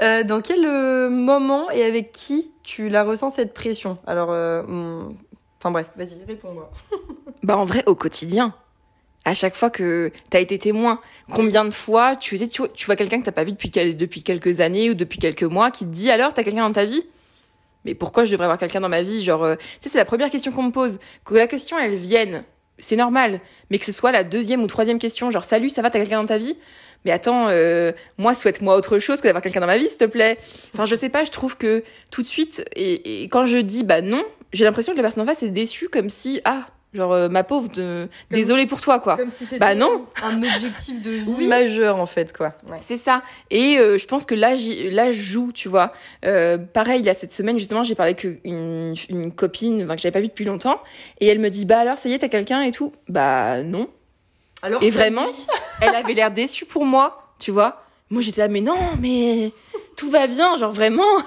[0.00, 0.66] dans quel
[1.10, 3.98] moment et avec qui tu la ressens cette pression?
[4.06, 4.30] Alors,
[5.66, 6.70] enfin bref, vas-y, réponds-moi.
[7.42, 8.54] bah en vrai, au quotidien
[9.26, 11.00] à chaque fois que tu as été témoin.
[11.32, 14.60] Combien de fois tu, tu, tu vois quelqu'un que t'as pas vu depuis, depuis quelques
[14.60, 17.02] années ou depuis quelques mois qui te dit alors t'as quelqu'un dans ta vie?
[17.84, 19.22] Mais pourquoi je devrais avoir quelqu'un dans ma vie?
[19.22, 21.00] Genre, euh, tu sais, c'est la première question qu'on me pose.
[21.24, 22.44] Que la question elle vienne,
[22.78, 23.40] c'est normal.
[23.70, 26.20] Mais que ce soit la deuxième ou troisième question, genre salut, ça va, t'as quelqu'un
[26.20, 26.56] dans ta vie?
[27.04, 30.04] Mais attends, euh, moi, souhaite-moi autre chose que d'avoir quelqu'un dans ma vie, s'il te
[30.04, 30.38] plaît?
[30.72, 33.82] Enfin, je sais pas, je trouve que tout de suite, et, et quand je dis
[33.82, 34.24] bah non,
[34.56, 37.44] j'ai l'impression que la personne en face est déçue, comme si, ah, Genre, euh, ma
[37.44, 38.08] pauvre, de...
[38.30, 39.16] désolée pour toi, quoi.
[39.16, 40.06] Comme si c'était bah, non.
[40.22, 42.54] un objectif de vie majeur, en fait, quoi.
[42.80, 43.22] C'est ça.
[43.50, 44.54] Et euh, je pense que là,
[44.90, 45.92] là, je joue, tu vois.
[46.24, 50.20] Euh, pareil, là, cette semaine, justement, j'ai parlé avec une, une copine que j'avais pas
[50.20, 50.80] vue depuis longtemps.
[51.20, 52.92] Et elle me dit, bah alors, ça y est, t'as quelqu'un et tout.
[53.08, 53.90] Bah non.
[54.62, 55.26] Alors, et vraiment,
[55.82, 57.82] elle avait l'air déçue pour moi, tu vois.
[58.08, 59.52] Moi, j'étais là, mais non, mais
[59.96, 61.18] tout va bien, genre vraiment,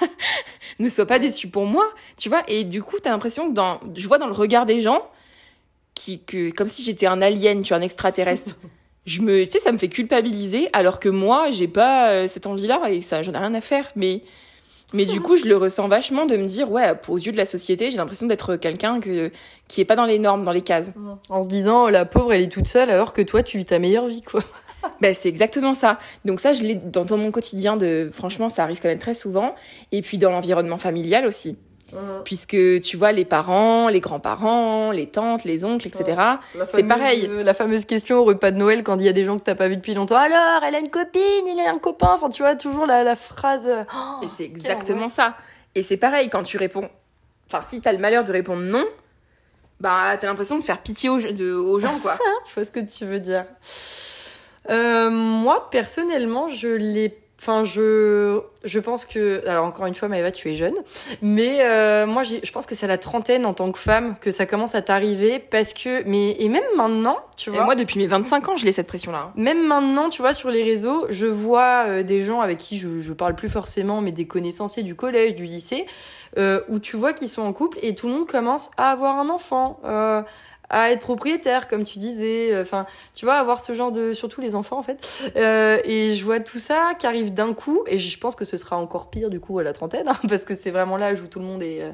[0.79, 1.85] ne sois pas déçue pour moi,
[2.17, 2.43] tu vois.
[2.47, 5.09] Et du coup, t'as l'impression que dans, je vois dans le regard des gens,
[5.93, 8.55] qui, que, comme si j'étais un alien, tu vois, un extraterrestre.
[9.05, 12.47] je me, tu sais, ça me fait culpabiliser, alors que moi, j'ai pas euh, cette
[12.47, 13.89] envie-là et ça, j'en ai rien à faire.
[13.95, 14.21] Mais,
[14.93, 17.45] mais du coup, je le ressens vachement de me dire, ouais, aux yeux de la
[17.45, 19.31] société, j'ai l'impression d'être quelqu'un que,
[19.67, 20.93] qui est pas dans les normes, dans les cases.
[21.29, 23.79] En se disant, la pauvre, elle est toute seule, alors que toi, tu vis ta
[23.79, 24.41] meilleure vie, quoi.
[25.01, 25.99] ben, c'est exactement ça.
[26.25, 29.13] Donc ça, je l'ai dans, dans mon quotidien de, franchement, ça arrive quand même très
[29.13, 29.55] souvent.
[29.91, 31.57] Et puis dans l'environnement familial aussi.
[31.93, 32.21] Mhm.
[32.23, 36.21] Puisque tu vois, les parents, les grands-parents, les tantes, les oncles, etc.
[36.67, 37.29] C'est pareil.
[37.43, 39.55] La fameuse question au repas de Noël quand il y a des gens que t'as
[39.55, 40.17] pas vu depuis longtemps.
[40.17, 42.13] Alors, elle a une copine, il a un copain.
[42.13, 43.69] Enfin, tu vois, toujours la, la phrase.
[43.93, 45.35] Oh, et c'est exactement ça.
[45.75, 46.89] Et c'est pareil quand tu réponds.
[47.47, 48.85] Enfin, si t'as le malheur de répondre non,
[49.79, 52.17] bah t'as l'impression de faire pitié aux, de, aux gens, quoi.
[52.47, 53.45] je vois ce que tu veux dire.
[54.69, 60.29] Euh, moi, personnellement, je l'ai Enfin, je, je pense que, alors encore une fois, Maëva,
[60.29, 60.73] tu es jeune,
[61.21, 64.29] mais euh, moi, je pense que c'est à la trentaine en tant que femme que
[64.29, 67.63] ça commence à t'arriver parce que, mais et même maintenant, tu vois.
[67.63, 69.31] moi, depuis mes 25 ans, je l'ai cette pression-là.
[69.35, 72.99] Même maintenant, tu vois, sur les réseaux, je vois euh, des gens avec qui je,
[72.99, 75.85] je parle plus forcément, mais des connaissanciers du collège, du lycée,
[76.37, 79.17] euh, où tu vois qu'ils sont en couple et tout le monde commence à avoir
[79.17, 79.79] un enfant.
[80.69, 82.53] À être propriétaire, comme tu disais.
[82.53, 85.31] Euh, enfin, tu vois, avoir ce genre de, surtout les enfants en fait.
[85.35, 88.57] Euh, et je vois tout ça qui arrive d'un coup, et je pense que ce
[88.57, 91.27] sera encore pire du coup à la trentaine, hein, parce que c'est vraiment l'âge où
[91.27, 91.91] tout le monde est euh,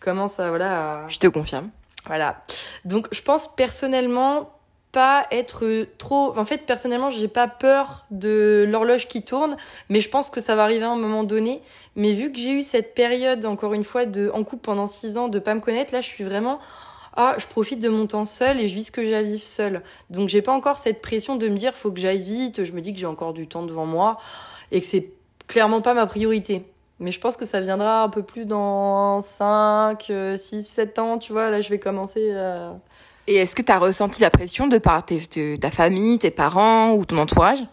[0.00, 1.06] commence à voilà.
[1.08, 1.70] Je te confirme.
[2.06, 2.42] Voilà.
[2.84, 4.50] Donc, je pense personnellement
[4.94, 6.38] pas être trop.
[6.38, 9.56] En fait, personnellement, j'ai pas peur de l'horloge qui tourne,
[9.88, 11.62] mais je pense que ça va arriver à un moment donné.
[11.96, 15.18] Mais vu que j'ai eu cette période, encore une fois, de en couple pendant six
[15.18, 16.60] ans, de pas me connaître, là, je suis vraiment
[17.16, 19.42] ah, je profite de mon temps seul et je vis ce que j'ai à vivre
[19.42, 19.82] seul.
[20.10, 22.80] Donc j'ai pas encore cette pression de me dire faut que j'aille vite, je me
[22.80, 24.18] dis que j'ai encore du temps devant moi
[24.72, 25.10] et que c'est
[25.46, 26.64] clairement pas ma priorité.
[26.98, 31.32] Mais je pense que ça viendra un peu plus dans 5, 6, 7 ans, tu
[31.32, 32.74] vois, là je vais commencer à...
[33.26, 37.04] Et est-ce que tu as ressenti la pression de par ta famille, tes parents ou
[37.04, 37.64] ton entourage?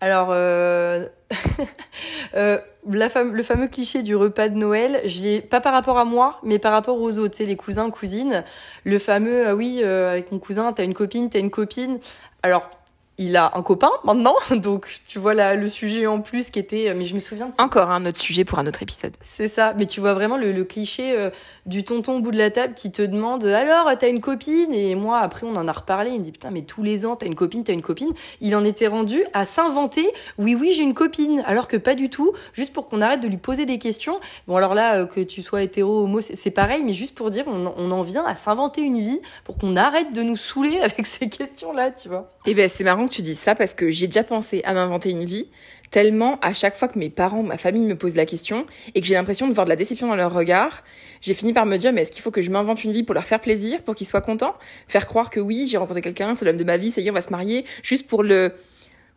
[0.00, 1.06] Alors, euh...
[2.34, 6.04] euh, la le fameux cliché du repas de Noël, je l'ai pas par rapport à
[6.04, 8.44] moi, mais par rapport aux autres, tu sais, les cousins, cousines.
[8.84, 11.98] Le fameux, ah oui, euh, avec mon cousin, t'as une copine, t'as une copine.
[12.42, 12.70] Alors,
[13.20, 16.88] il a un copain maintenant, donc tu vois là le sujet en plus qui était,
[16.88, 19.12] euh, mais je me souviens de encore un autre sujet pour un autre épisode.
[19.20, 21.30] C'est ça, mais tu vois vraiment le, cliché euh,
[21.66, 24.72] du tonton au bout de la table qui te demande alors t'as une copine?
[24.72, 27.14] Et moi après on en a reparlé, il me dit putain mais tous les ans
[27.14, 28.12] t'as une copine, t'as une copine.
[28.40, 32.08] Il en était rendu à s'inventer oui oui j'ai une copine alors que pas du
[32.08, 34.18] tout, juste pour qu'on arrête de lui poser des questions.
[34.48, 37.44] Bon alors là euh, que tu sois hétéro homo c'est pareil, mais juste pour dire
[37.46, 41.04] on, on en vient à s'inventer une vie pour qu'on arrête de nous saouler avec
[41.04, 42.32] ces questions là, tu vois.
[42.46, 45.10] Et eh ben c'est marrant tu dis ça parce que j'ai déjà pensé à m'inventer
[45.10, 45.48] une vie
[45.90, 49.06] Tellement, à chaque fois que mes parents, ma famille me posent la question et que
[49.06, 50.84] j'ai l'impression de voir de la déception dans leur regard,
[51.20, 53.12] j'ai fini par me dire, mais est-ce qu'il faut que je m'invente une vie pour
[53.12, 54.54] leur faire plaisir, pour qu'ils soient contents?
[54.86, 57.10] Faire croire que oui, j'ai rencontré quelqu'un, c'est l'homme de ma vie, ça y est,
[57.10, 58.54] on va se marier, juste pour le,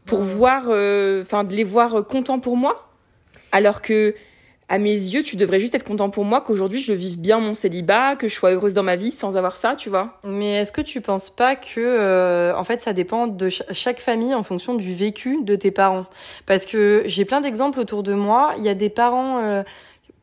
[0.07, 2.89] pour voir, euh, enfin, de les voir contents pour moi?
[3.51, 4.15] Alors que,
[4.73, 7.53] à mes yeux, tu devrais juste être content pour moi qu'aujourd'hui je vive bien mon
[7.53, 10.17] célibat, que je sois heureuse dans ma vie sans avoir ça, tu vois.
[10.23, 14.33] Mais est-ce que tu penses pas que, euh, en fait, ça dépend de chaque famille
[14.33, 16.07] en fonction du vécu de tes parents?
[16.47, 18.55] Parce que j'ai plein d'exemples autour de moi.
[18.57, 19.43] Il y a des parents.
[19.43, 19.61] Euh,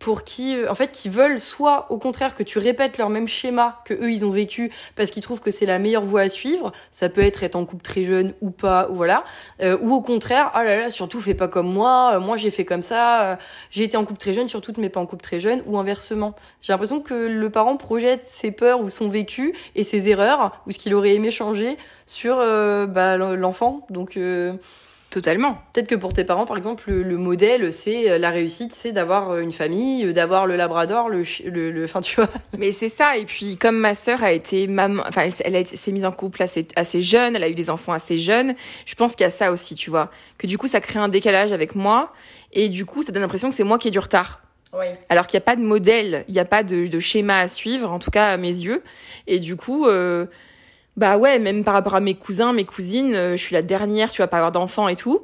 [0.01, 3.29] pour qui, euh, en fait, qui veulent soit au contraire que tu répètes leur même
[3.29, 6.29] schéma que eux ils ont vécu parce qu'ils trouvent que c'est la meilleure voie à
[6.29, 6.73] suivre.
[6.91, 9.25] Ça peut être être en couple très jeune ou pas, ou voilà.
[9.63, 12.15] Euh, ou au contraire, ah là là, surtout fais pas comme moi.
[12.15, 13.39] Euh, moi j'ai fait comme ça.
[13.71, 15.63] j'ai été en couple très jeune, surtout ne mets pas en couple très jeune.
[15.67, 16.35] Ou inversement.
[16.63, 20.73] J'ai l'impression que le parent projette ses peurs ou son vécu et ses erreurs ou
[20.73, 23.87] ce qu'il aurait aimé changer sur bah, l'enfant.
[23.91, 24.19] Donc
[25.11, 25.59] Totalement.
[25.73, 29.31] Peut-être que pour tes parents, par exemple, le, modèle, c'est euh, la réussite, c'est d'avoir
[29.31, 32.29] euh, une famille, euh, d'avoir le labrador, le, le, enfin, tu vois.
[32.59, 33.17] Mais c'est ça.
[33.17, 36.45] Et puis, comme ma sœur a été maman, enfin, elle, elle s'est mise en couple
[36.45, 38.55] assez, assez jeune, elle a eu des enfants assez jeunes.
[38.87, 40.13] Je pense qu'il y a ça aussi, tu vois.
[40.39, 42.13] Que du coup, ça crée un décalage avec moi.
[42.53, 44.41] Et du coup, ça donne l'impression que c'est moi qui ai du retard.
[44.73, 44.87] Oui.
[45.09, 47.49] Alors qu'il n'y a pas de modèle, il n'y a pas de, de, schéma à
[47.49, 48.85] suivre, en tout cas à mes yeux.
[49.27, 50.27] Et du coup, euh,
[51.01, 54.11] bah ouais, même par rapport à mes cousins, mes cousines, euh, je suis la dernière,
[54.11, 55.23] tu vas pas avoir d'enfants et tout.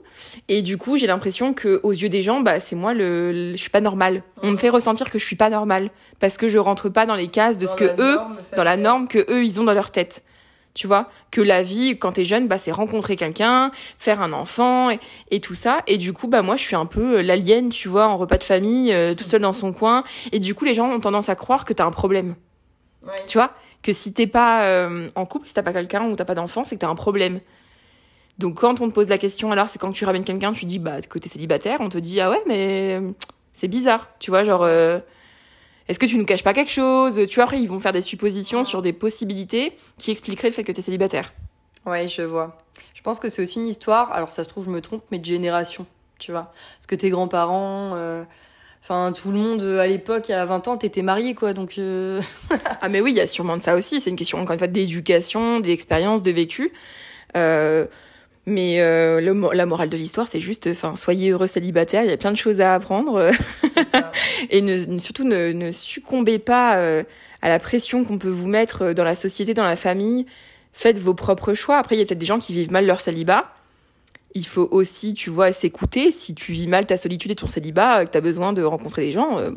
[0.48, 3.56] Et du coup, j'ai l'impression que aux yeux des gens, bah c'est moi le, je
[3.56, 4.22] suis pas normale.
[4.42, 7.14] On me fait ressentir que je suis pas normale parce que je rentre pas dans
[7.14, 8.18] les cases de ce que eux,
[8.56, 10.24] dans la norme que eux ils ont dans leur tête.
[10.72, 14.88] Tu vois, que la vie quand t'es jeune, bah c'est rencontrer quelqu'un, faire un enfant
[15.30, 15.80] et, tout ça.
[15.86, 18.38] Et du coup, bah moi je suis un peu euh, l'alien, tu vois, en repas
[18.38, 20.04] de famille, euh, toute seule dans son coin.
[20.32, 22.34] Et du coup, les gens ont tendance à croire que t'as un problème.
[23.26, 23.52] Tu vois?
[23.82, 26.64] Que si t'es pas euh, en couple, si t'as pas quelqu'un ou t'as pas d'enfant,
[26.64, 27.40] c'est que t'as un problème.
[28.38, 30.78] Donc quand on te pose la question, alors c'est quand tu ramènes quelqu'un, tu dis
[30.78, 33.00] bah que célibataire, on te dit ah ouais mais
[33.52, 34.98] c'est bizarre, tu vois genre euh,
[35.88, 37.20] est-ce que tu ne caches pas quelque chose?
[37.28, 40.64] Tu vois après ils vont faire des suppositions sur des possibilités qui expliqueraient le fait
[40.64, 41.32] que t'es célibataire.
[41.86, 42.58] Ouais, je vois.
[42.92, 44.12] Je pense que c'est aussi une histoire.
[44.12, 45.86] Alors ça se trouve je me trompe, mais de génération,
[46.18, 46.52] tu vois.
[46.76, 47.92] Parce que tes grands-parents.
[47.94, 48.24] Euh,
[48.88, 51.52] Enfin, tout le monde euh, à l'époque, à 20 ans, t'étais marié, quoi.
[51.54, 51.74] Donc.
[51.78, 52.20] Euh,
[52.80, 54.00] ah, mais oui, il y a sûrement de ça aussi.
[54.00, 56.72] C'est une question, encore une fois, d'éducation, d'expérience, de vécu.
[57.36, 57.88] Euh,
[58.46, 62.04] mais le, la morale de l'histoire, c'est juste, enfin, soyez heureux célibataire.
[62.04, 63.32] Il y a plein de choses à apprendre.
[64.50, 66.74] Et ne, surtout, ne, ne, succombez pas
[67.42, 70.26] à la pression qu'on peut vous mettre dans la société, dans la famille.
[70.72, 71.78] Faites vos propres choix.
[71.78, 73.52] Après, il y a peut-être des gens qui vivent mal leur célibat
[74.36, 76.12] il faut aussi, tu vois, s'écouter.
[76.12, 79.02] Si tu vis mal ta solitude et ton célibat, que tu as besoin de rencontrer
[79.02, 79.50] des gens, euh,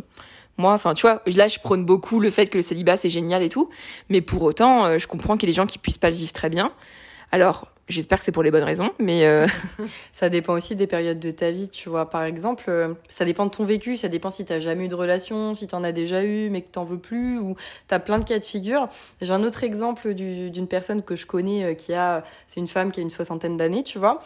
[0.58, 3.44] moi, enfin, tu vois, là, je prône beaucoup le fait que le célibat, c'est génial
[3.44, 3.70] et tout.
[4.10, 6.16] Mais pour autant, euh, je comprends qu'il y ait des gens qui puissent pas le
[6.16, 6.72] vivre très bien.
[7.32, 9.26] Alors, j'espère que c'est pour les bonnes raisons, mais...
[9.26, 9.48] Euh,
[10.14, 12.10] ça dépend aussi des périodes de ta vie, tu vois.
[12.10, 15.54] Par exemple, ça dépend de ton vécu, ça dépend si t'as jamais eu de relation,
[15.54, 17.56] si t'en as déjà eu, mais que t'en veux plus, ou
[17.88, 18.88] t'as plein de cas de figure.
[19.22, 22.24] J'ai un autre exemple d'une personne que je connais qui a...
[22.48, 24.22] C'est une femme qui a une soixantaine d'années, tu vois.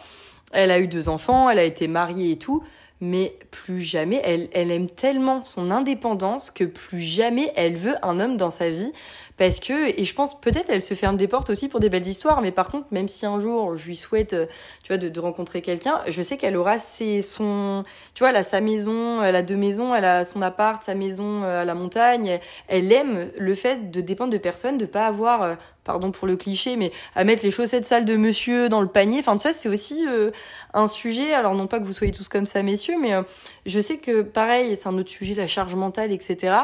[0.52, 2.62] Elle a eu deux enfants, elle a été mariée et tout,
[3.00, 8.36] mais plus jamais, elle aime tellement son indépendance que plus jamais elle veut un homme
[8.36, 8.92] dans sa vie.
[9.36, 12.06] Parce que, et je pense peut-être elle se ferme des portes aussi pour des belles
[12.06, 14.46] histoires, mais par contre, même si un jour je lui souhaite, euh,
[14.84, 18.44] tu vois, de, rencontrer quelqu'un, je sais qu'elle aura ses, son, tu vois, elle a
[18.44, 21.74] sa maison, elle a deux maisons, elle a son appart, sa maison euh, à la
[21.74, 22.38] montagne.
[22.68, 26.36] Elle aime le fait de dépendre de personne, de pas avoir, euh, pardon pour le
[26.36, 29.18] cliché, mais à mettre les chaussettes sales de monsieur dans le panier.
[29.18, 30.06] Enfin, ça, c'est aussi
[30.74, 31.34] un sujet.
[31.34, 33.14] Alors, non pas que vous soyez tous comme ça, messieurs, mais
[33.66, 36.54] je sais que pareil, c'est un autre sujet, la charge mentale, etc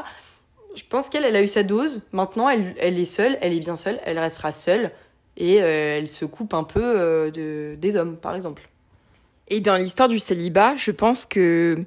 [0.75, 2.03] je pense qu'elle, elle a eu sa dose.
[2.13, 4.93] Maintenant, elle, elle est seule, elle est bien seule, elle restera seule
[5.37, 8.69] et euh, elle se coupe un peu euh, de, des hommes, par exemple.
[9.49, 11.79] Et dans l'histoire du célibat, je pense que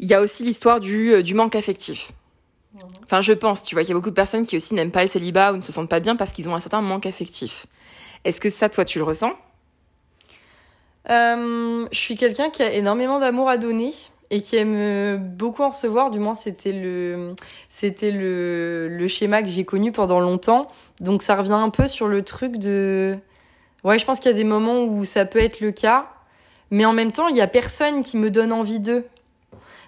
[0.00, 2.12] il y a aussi l'histoire du, euh, du manque affectif.
[2.74, 2.82] Mhm.
[3.04, 5.02] Enfin, je pense, tu vois, qu'il y a beaucoup de personnes qui aussi n'aiment pas
[5.02, 7.66] le célibat ou ne se sentent pas bien parce qu'ils ont un certain manque affectif.
[8.24, 9.32] Est-ce que ça, toi, tu le ressens?
[11.06, 13.92] Je suis quelqu'un qui a énormément d'amour à donner
[14.34, 16.10] et qui aime euh, beaucoup en recevoir.
[16.10, 17.36] Du moins, c'était le,
[17.68, 20.66] c'était le, le schéma que j'ai connu pendant longtemps.
[20.98, 23.16] Donc, ça revient un peu sur le truc de.
[23.84, 26.08] Ouais, je pense qu'il y a des moments où ça peut être le cas,
[26.72, 29.04] mais en même temps, il y a personne qui me donne envie d'eux.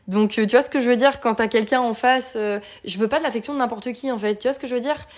[0.07, 1.19] Donc, euh, tu vois ce que je veux dire?
[1.19, 2.35] Quand t'as quelqu'un en face.
[2.37, 4.37] Euh, je veux pas de l'affection de n'importe qui, en fait.
[4.37, 5.09] Tu vois ce que je veux dire?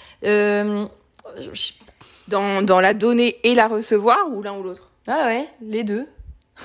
[2.28, 4.90] Dans, dans la donner et la recevoir ou l'un ou l'autre?
[5.06, 6.06] Ah ouais, les deux.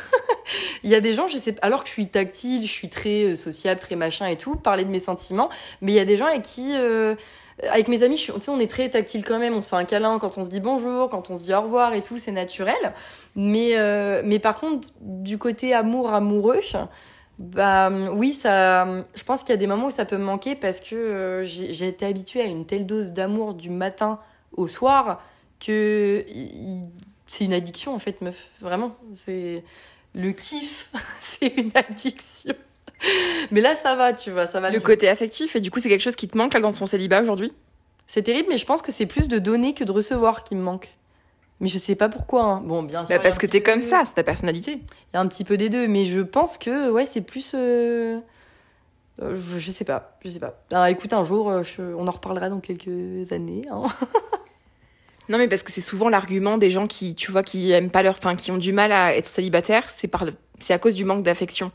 [0.83, 3.23] il y a des gens, je sais, alors que je suis tactile, je suis très
[3.23, 5.49] euh, sociable, très machin et tout, parler de mes sentiments,
[5.81, 7.15] mais il y a des gens avec qui, euh,
[7.69, 10.19] avec mes amis, je, on est très tactile quand même, on se fait un câlin
[10.19, 12.93] quand on se dit bonjour, quand on se dit au revoir et tout, c'est naturel.
[13.35, 16.61] Mais, euh, mais par contre, du côté amour, amoureux,
[17.39, 20.55] bah oui, ça, je pense qu'il y a des moments où ça peut me manquer
[20.55, 24.19] parce que j'ai été habituée à une telle dose d'amour du matin
[24.55, 25.21] au soir
[25.59, 26.23] que
[27.33, 28.49] c'est une addiction en fait, meuf.
[28.61, 29.63] Vraiment, c'est
[30.13, 32.53] le kiff, c'est une addiction.
[33.51, 34.69] Mais là, ça va, tu vois, ça va.
[34.69, 36.85] Le côté affectif, et du coup, c'est quelque chose qui te manque là dans ton
[36.85, 37.51] célibat aujourd'hui?
[38.07, 40.61] C'est terrible, mais je pense que c'est plus de donner que de recevoir qui me
[40.61, 40.91] manque.
[41.59, 42.43] Mais je sais pas pourquoi.
[42.43, 42.61] Hein.
[42.63, 43.15] Bon, bien sûr.
[43.15, 44.73] Bah parce que t'es comme ça, c'est ta personnalité.
[44.73, 47.53] Il y a un petit peu des deux, mais je pense que, ouais, c'est plus.
[47.55, 48.19] Euh,
[49.21, 50.61] euh, je sais pas, je sais pas.
[50.71, 51.63] Alors, écoute, un jour, euh,
[51.97, 53.63] on en reparlera dans quelques années.
[53.71, 53.85] Hein.
[55.29, 58.03] Non, mais parce que c'est souvent l'argument des gens qui, tu vois, qui aiment pas
[58.03, 60.25] leur, fin, qui ont du mal à être célibataires, c'est par,
[60.59, 61.71] c'est à cause du manque d'affection.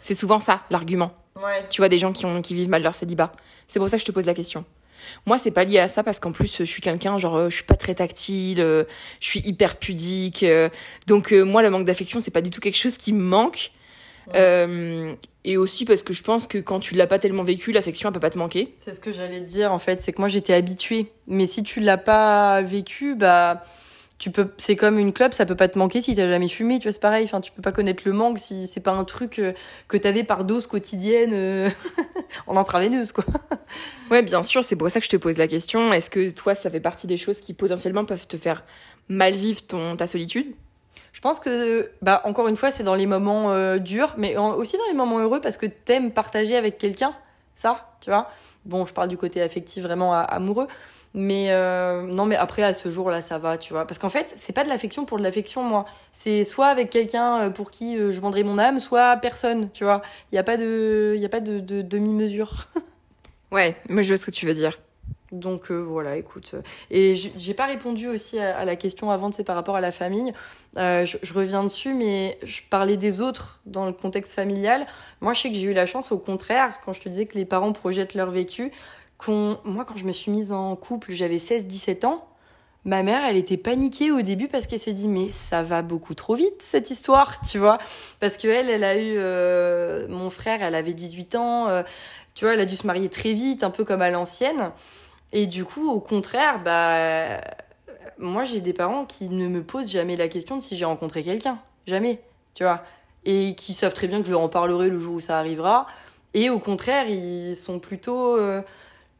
[0.00, 1.12] C'est souvent ça, l'argument.
[1.36, 1.66] Ouais.
[1.70, 3.32] Tu vois, des gens qui ont, qui vivent mal leur célibat.
[3.68, 4.64] C'est pour ça que je te pose la question.
[5.26, 7.56] Moi, c'est pas lié à ça parce qu'en plus, je suis quelqu'un, genre, euh, je
[7.56, 8.84] suis pas très tactile, euh,
[9.20, 10.42] je suis hyper pudique.
[10.42, 10.68] Euh,
[11.06, 13.72] donc, moi, le manque d'affection, c'est pas du tout quelque chose qui me manque.
[14.34, 18.08] Euh, et aussi parce que je pense que quand tu l'as pas tellement vécu, l'affection
[18.08, 18.74] elle peut pas te manquer.
[18.78, 21.12] C'est ce que j'allais te dire en fait, c'est que moi j'étais habituée.
[21.26, 23.64] Mais si tu l'as pas vécu, bah
[24.18, 26.78] tu peux c'est comme une clope, ça peut pas te manquer si t'as jamais fumé,
[26.78, 27.24] tu vois c'est pareil.
[27.24, 29.52] Enfin tu peux pas connaître le manque si c'est pas un truc euh,
[29.88, 31.68] que t'avais par dose quotidienne euh,
[32.46, 33.24] en intraveineuse quoi.
[34.10, 35.92] Ouais bien sûr, c'est pour ça que je te pose la question.
[35.92, 38.62] Est-ce que toi ça fait partie des choses qui potentiellement peuvent te faire
[39.08, 40.54] mal vivre ton ta solitude?
[41.12, 44.78] Je pense que, bah, encore une fois, c'est dans les moments euh, durs, mais aussi
[44.78, 47.14] dans les moments heureux parce que t'aimes partager avec quelqu'un,
[47.54, 48.30] ça, tu vois.
[48.64, 50.68] Bon, je parle du côté affectif vraiment amoureux,
[51.12, 53.86] mais euh, non, mais après, à ce jour-là, ça va, tu vois.
[53.86, 55.84] Parce qu'en fait, c'est pas de l'affection pour de l'affection, moi.
[56.12, 60.00] C'est soit avec quelqu'un euh, pour qui je vendrai mon âme, soit personne, tu vois.
[60.30, 62.68] Il n'y a pas de, y a pas de, de demi-mesure.
[63.50, 64.78] ouais, moi je vois ce que tu veux dire.
[65.32, 66.54] Donc euh, voilà, écoute.
[66.90, 70.32] Et j'ai pas répondu aussi à, la question avant, c'est par rapport à la famille.
[70.76, 74.86] Euh, je, reviens dessus, mais je parlais des autres dans le contexte familial.
[75.22, 77.38] Moi, je sais que j'ai eu la chance, au contraire, quand je te disais que
[77.38, 78.72] les parents projettent leur vécu,
[79.16, 82.28] qu'on, moi, quand je me suis mise en couple, j'avais 16-17 ans.
[82.84, 86.14] Ma mère, elle était paniquée au début parce qu'elle s'est dit mais ça va beaucoup
[86.14, 87.78] trop vite cette histoire, tu vois,
[88.18, 91.84] parce que elle, elle a eu euh, mon frère, elle avait 18 ans,
[92.34, 94.72] tu vois, elle a dû se marier très vite, un peu comme à l'ancienne.
[95.32, 97.40] Et du coup, au contraire, bah,
[98.18, 101.22] moi j'ai des parents qui ne me posent jamais la question de si j'ai rencontré
[101.22, 101.58] quelqu'un.
[101.86, 102.20] Jamais,
[102.54, 102.82] tu vois.
[103.24, 105.86] Et qui savent très bien que je leur en parlerai le jour où ça arrivera.
[106.34, 108.62] Et au contraire, ils sont plutôt euh,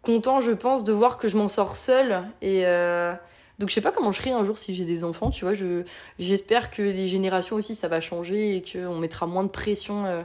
[0.02, 2.24] contents, je pense, de voir que je m'en sors seule.
[2.40, 3.14] Et euh,
[3.58, 5.54] donc je sais pas comment je serai un jour si j'ai des enfants, tu vois.
[5.54, 5.84] Je,
[6.18, 10.06] j'espère que les générations aussi, ça va changer et qu'on mettra moins de pression.
[10.06, 10.22] Euh,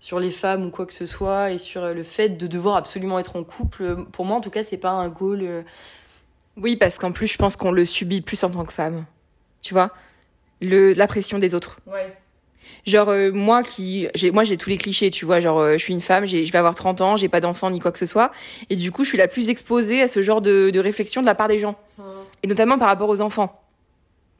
[0.00, 3.18] sur les femmes ou quoi que ce soit et sur le fait de devoir absolument
[3.18, 3.96] être en couple.
[4.12, 5.40] Pour moi, en tout cas, c'est pas un goal.
[5.42, 5.62] Euh,
[6.56, 9.04] oui, parce qu'en plus, je pense qu'on le subit plus en tant que femme.
[9.62, 9.90] Tu vois?
[10.60, 11.80] Le, La pression des autres.
[11.86, 12.16] Ouais.
[12.86, 14.08] Genre, euh, moi qui.
[14.14, 15.40] J'ai, moi, j'ai tous les clichés, tu vois.
[15.40, 17.80] Genre, euh, je suis une femme, je vais avoir 30 ans, j'ai pas d'enfant ni
[17.80, 18.32] quoi que ce soit.
[18.70, 21.26] Et du coup, je suis la plus exposée à ce genre de, de réflexion de
[21.26, 21.76] la part des gens.
[21.98, 22.02] Mmh.
[22.42, 23.60] Et notamment par rapport aux enfants.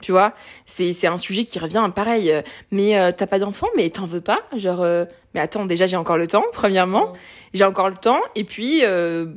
[0.02, 0.34] Tu vois,
[0.66, 2.30] c'est un sujet qui revient pareil.
[2.30, 4.40] Euh, mais euh, t'as pas d'enfant, mais t'en veux pas?
[4.56, 5.06] Genre, euh,
[5.36, 6.42] mais attends, déjà j'ai encore le temps.
[6.52, 7.12] Premièrement,
[7.54, 8.20] j'ai encore le temps.
[8.34, 8.82] Et puis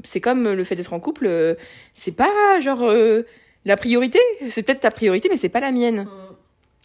[0.04, 1.58] c'est comme le fait d'être en couple,
[1.94, 2.92] c'est pas genre
[3.66, 4.20] la priorité.
[4.50, 6.08] C'est peut-être ta priorité, mais c'est pas la mienne.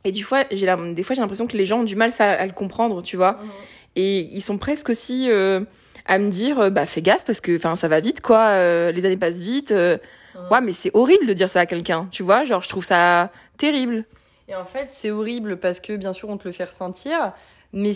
[0.05, 2.31] Et du fois, j'ai des fois j'ai l'impression que les gens ont du mal ça,
[2.31, 3.39] à le comprendre, tu vois.
[3.97, 5.31] Et ils sont presque aussi
[6.07, 8.91] à me dire, bah fais gaffe parce que enfin ça va vite quoi.
[8.91, 9.73] les années passent vite.
[10.51, 12.45] Ouais, mais c'est horrible de dire ça à quelqu'un, tu vois.
[12.45, 14.05] Genre, je trouve ça terrible.
[14.49, 17.33] Et en fait, c'est horrible parce que, bien sûr, on te le fait ressentir.
[17.73, 17.93] Mais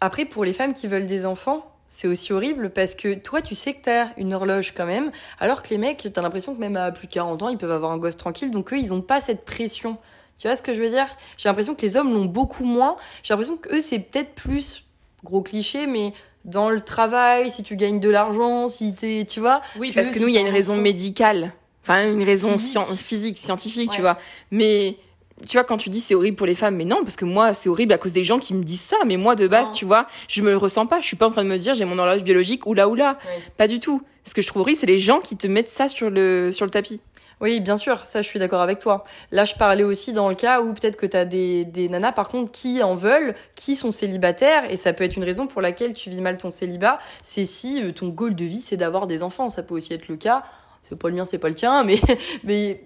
[0.00, 3.54] après, pour les femmes qui veulent des enfants, c'est aussi horrible parce que toi, tu
[3.54, 5.10] sais que t'as une horloge quand même.
[5.40, 7.70] Alors que les mecs, t'as l'impression que même à plus de 40 ans, ils peuvent
[7.70, 8.50] avoir un gosse tranquille.
[8.50, 9.98] Donc eux, ils ont pas cette pression.
[10.38, 11.08] Tu vois ce que je veux dire?
[11.36, 12.96] J'ai l'impression que les hommes l'ont beaucoup moins.
[13.22, 14.84] J'ai l'impression que eux, c'est peut-être plus,
[15.24, 19.60] gros cliché, mais dans le travail, si tu gagnes de l'argent, si t'es, tu vois?
[19.78, 21.52] Oui, parce que nous, il y a une raison médicale.
[21.82, 24.16] Enfin, une raison physique, scientifique, tu vois.
[24.50, 24.96] Mais
[25.46, 27.54] tu vois, quand tu dis c'est horrible pour les femmes, mais non, parce que moi,
[27.54, 28.96] c'est horrible à cause des gens qui me disent ça.
[29.06, 31.00] Mais moi, de base, tu vois, je me le ressens pas.
[31.00, 32.94] Je suis pas en train de me dire j'ai mon horloge biologique ou là ou
[32.94, 33.18] là.
[33.56, 34.02] Pas du tout.
[34.24, 36.66] Ce que je trouve horrible, c'est les gens qui te mettent ça sur le, sur
[36.66, 37.00] le tapis.
[37.40, 39.04] Oui, bien sûr, ça je suis d'accord avec toi.
[39.30, 42.12] Là, je parlais aussi dans le cas où peut-être que tu as des, des nanas,
[42.12, 45.62] par contre, qui en veulent, qui sont célibataires, et ça peut être une raison pour
[45.62, 49.22] laquelle tu vis mal ton célibat, c'est si ton goal de vie, c'est d'avoir des
[49.22, 49.48] enfants.
[49.48, 50.42] Ça peut aussi être le cas
[50.82, 52.00] c'est pas le mien, c'est pas le tien, mais,
[52.44, 52.82] mais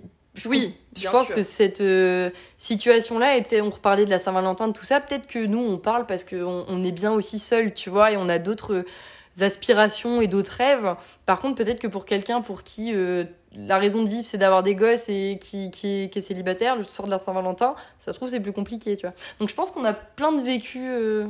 [0.46, 4.72] oui, je pense que cette euh, situation-là, et peut-être on reparlait de la Saint-Valentin, de
[4.72, 7.88] tout ça, peut-être que nous, on parle parce qu'on on est bien aussi seul, tu
[7.88, 8.84] vois, et on a d'autres
[9.40, 10.96] aspirations et d'autres rêves.
[11.26, 13.24] Par contre, peut-être que pour quelqu'un pour qui euh,
[13.56, 16.76] la raison de vivre, c'est d'avoir des gosses et qui, qui, est, qui est célibataire,
[16.76, 19.14] le soir de la Saint-Valentin, ça se trouve, c'est plus compliqué, tu vois.
[19.38, 20.82] Donc je pense qu'on a plein de vécus...
[20.84, 21.26] Euh,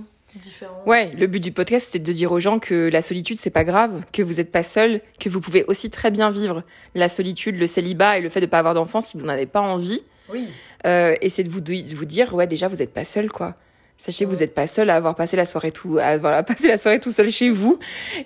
[0.87, 3.65] Ouais, le but du podcast, c'est de dire aux gens que la solitude, c'est pas
[3.65, 6.65] grave, que vous n'êtes pas seul, que vous pouvez aussi très bien vivre
[6.95, 9.47] la solitude, le célibat et le fait de pas avoir d'enfants si vous n'en avez
[9.47, 10.03] pas envie.
[10.29, 10.49] Oui.
[10.87, 13.57] Euh, et c'est de vous, de vous dire, ouais, déjà, vous n'êtes pas seul, quoi.
[13.97, 16.69] Sachez que vous n'êtes pas seul à avoir passé la soirée tout, à avoir passé
[16.69, 17.79] la soirée tout seul chez vous,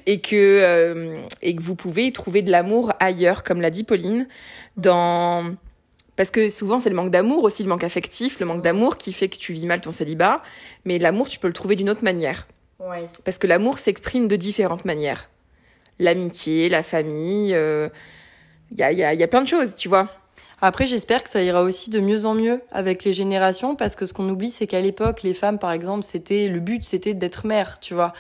[0.07, 4.27] et que euh, et que vous pouvez trouver de l'amour ailleurs, comme l'a dit Pauline,
[4.77, 5.55] dans
[6.19, 9.13] parce que souvent c'est le manque d'amour aussi, le manque affectif, le manque d'amour qui
[9.13, 10.43] fait que tu vis mal ton célibat,
[10.85, 12.49] mais l'amour tu peux le trouver d'une autre manière.
[12.81, 13.07] Ouais.
[13.25, 15.31] Parce que l'amour s'exprime de différentes manières.
[16.01, 17.89] L'amitié, la famille, il euh,
[18.77, 20.09] y, a, y, a, y a plein de choses, tu vois.
[20.61, 24.07] Après, j'espère que ça ira aussi de mieux en mieux avec les générations, parce que
[24.07, 27.47] ce qu'on oublie, c'est qu'à l'époque, les femmes, par exemple, c'était le but, c'était d'être
[27.47, 28.13] mère, tu vois.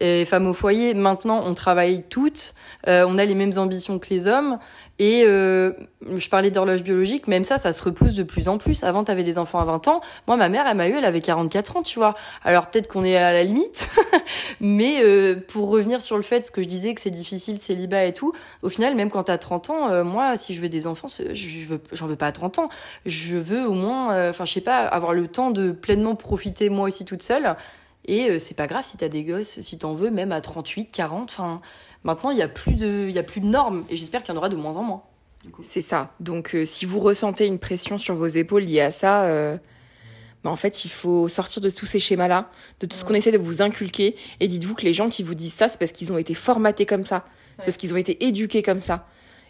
[0.00, 0.94] Et femmes au foyer.
[0.94, 2.54] Maintenant, on travaille toutes,
[2.88, 4.58] euh, on a les mêmes ambitions que les hommes,
[5.02, 5.72] et euh,
[6.16, 8.84] je parlais d'horloge biologique, même ça, ça se repousse de plus en plus.
[8.84, 10.00] Avant, t'avais des enfants à 20 ans.
[10.28, 12.14] Moi, ma mère, elle m'a eu, elle avait 44 ans, tu vois.
[12.44, 13.90] Alors peut-être qu'on est à la limite,
[14.60, 18.04] mais euh, pour revenir sur le fait, ce que je disais, que c'est difficile, célibat
[18.04, 18.32] et tout,
[18.62, 21.66] au final, même quand t'as 30 ans, euh, moi, si je veux des enfants, je
[21.66, 22.68] veux, j'en veux pas à 30 ans.
[23.06, 26.70] Je veux au moins, euh, enfin, je sais pas, avoir le temps de pleinement profiter
[26.70, 27.56] moi aussi toute seule.
[28.04, 30.90] Et euh, c'est pas grave si t'as des gosses, si t'en veux, même à 38,
[30.90, 31.60] 40, enfin
[32.04, 34.34] Maintenant, il n'y a, plus de, il y a plus de normes et j'espère qu'il
[34.34, 35.02] y en aura de moins en moins.
[35.62, 36.12] C'est ça.
[36.20, 39.56] Donc, euh, si vous ressentez une pression sur vos épaules liée à ça, euh,
[40.42, 43.32] bah, en fait, il faut sortir de tous ces schémas-là, de tout ce qu'on essaie
[43.32, 44.16] de vous inculquer.
[44.40, 46.86] Et dites-vous que les gens qui vous disent ça, c'est parce qu'ils ont été formatés
[46.86, 47.24] comme ça,
[47.58, 49.06] parce qu'ils ont été éduqués comme ça.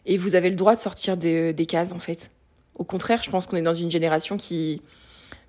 [0.06, 2.30] Et vous avez le droit de sortir des, des cases, en fait.
[2.74, 4.82] Au contraire, je pense qu'on est dans une génération qui,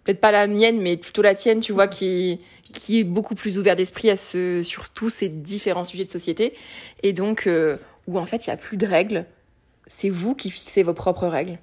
[0.03, 2.39] peut-être pas la mienne, mais plutôt la tienne, tu vois, qui,
[2.73, 6.53] qui est beaucoup plus ouvert d'esprit à ce, sur tous ces différents sujets de société.
[7.01, 7.77] Et donc, euh,
[8.07, 9.25] où en fait, il n'y a plus de règles.
[9.87, 11.57] C'est vous qui fixez vos propres règles.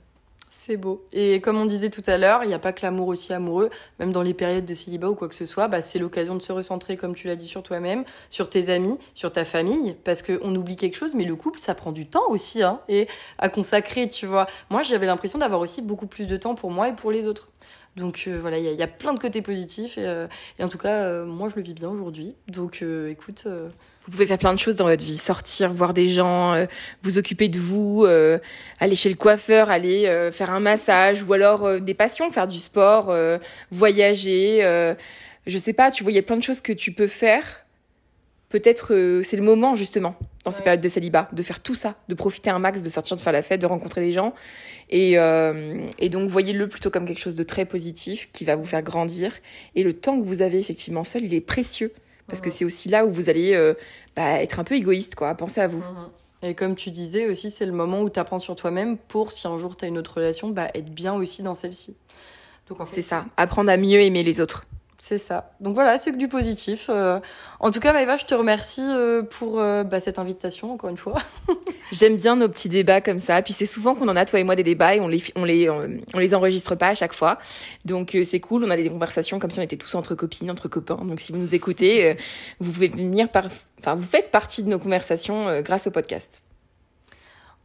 [0.53, 1.07] C'est beau.
[1.13, 3.71] Et comme on disait tout à l'heure, il n'y a pas que l'amour aussi amoureux,
[4.01, 6.43] même dans les périodes de célibat ou quoi que ce soit, bah, c'est l'occasion de
[6.43, 10.23] se recentrer, comme tu l'as dit, sur toi-même, sur tes amis, sur ta famille, parce
[10.23, 13.07] qu'on oublie quelque chose, mais le couple, ça prend du temps aussi, hein, et
[13.39, 14.49] à consacrer, tu vois.
[14.71, 17.49] Moi, j'avais l'impression d'avoir aussi beaucoup plus de temps pour moi et pour les autres.
[17.97, 20.27] Donc euh, voilà, il y, a plein de côtés positifs et, euh,
[20.61, 22.35] en tout cas, euh, moi je le vis bien aujourd'hui.
[22.49, 23.47] Donc écoute.
[24.03, 26.67] Vous pouvez faire plein de choses dans votre vie, sortir, voir des gens,
[27.03, 28.07] vous occuper de vous,
[28.81, 33.15] aller chez le coiffeur, aller faire un massage ou alors des passions, faire du sport,
[33.71, 34.63] voyager.
[35.47, 37.67] je sais pas, tu vois, il y a plein de choses que tu peux faire
[38.51, 41.97] peut-être euh, c'est le moment justement dans ces périodes de célibat de faire tout ça,
[42.09, 44.35] de profiter un max, de sortir, de faire la fête, de rencontrer des gens.
[44.91, 48.65] Et, euh, et donc voyez-le plutôt comme quelque chose de très positif qui va vous
[48.65, 49.33] faire grandir.
[49.75, 51.93] Et le temps que vous avez effectivement seul, il est précieux
[52.27, 53.75] parce que c'est aussi là où vous allez euh,
[54.17, 55.85] bah, être un peu égoïste, quoi, penser à vous.
[56.43, 59.47] Et comme tu disais aussi, c'est le moment où tu apprends sur toi-même pour, si
[59.47, 61.97] un jour tu as une autre relation, bah, être bien aussi dans celle-ci.
[62.69, 64.65] Donc en fait, c'est ça, apprendre à mieux aimer les autres.
[65.03, 65.51] C'est ça.
[65.61, 66.89] Donc voilà, c'est que du positif.
[66.91, 67.21] Euh,
[67.59, 70.99] en tout cas, Maëva, je te remercie euh, pour euh, bah, cette invitation, encore une
[70.99, 71.17] fois.
[71.93, 73.41] J'aime bien nos petits débats comme ça.
[73.41, 75.45] Puis c'est souvent qu'on en a, toi et moi, des débats et on les, on
[75.45, 77.39] les, on les enregistre pas à chaque fois.
[77.87, 78.63] Donc c'est cool.
[78.63, 81.03] On a des conversations comme si on était tous entre copines, entre copains.
[81.03, 82.19] Donc si vous nous écoutez,
[82.61, 83.47] vous pouvez venir par,
[83.79, 86.43] enfin, vous faites partie de nos conversations grâce au podcast.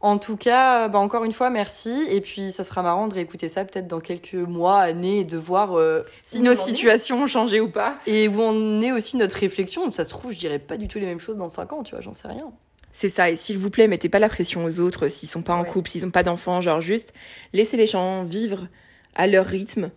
[0.00, 2.06] En tout cas, bah encore une fois, merci.
[2.10, 5.38] Et puis, ça sera marrant de réécouter ça peut-être dans quelques mois, années, et de
[5.38, 7.94] voir euh, si nos situations ont changé ou pas.
[8.06, 9.90] Et où en est aussi notre réflexion.
[9.92, 11.92] Ça se trouve, je dirais pas du tout les mêmes choses dans 5 ans, tu
[11.92, 12.52] vois, j'en sais rien.
[12.92, 13.30] C'est ça.
[13.30, 15.90] Et s'il vous plaît, mettez pas la pression aux autres s'ils sont pas en couple,
[15.90, 16.60] s'ils ont pas d'enfants.
[16.60, 17.12] Genre, juste
[17.52, 18.68] laissez les gens vivre
[19.14, 19.90] à leur rythme,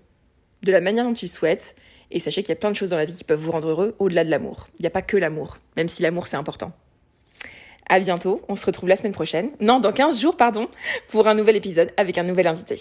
[0.64, 1.76] de la manière dont ils souhaitent.
[2.12, 3.70] Et sachez qu'il y a plein de choses dans la vie qui peuvent vous rendre
[3.70, 4.68] heureux au-delà de l'amour.
[4.80, 6.74] Il n'y a pas que l'amour, même si l'amour c'est important.
[7.90, 8.42] À bientôt.
[8.48, 9.50] On se retrouve la semaine prochaine.
[9.60, 10.68] Non, dans 15 jours, pardon,
[11.10, 12.76] pour un nouvel épisode avec un nouvel invité.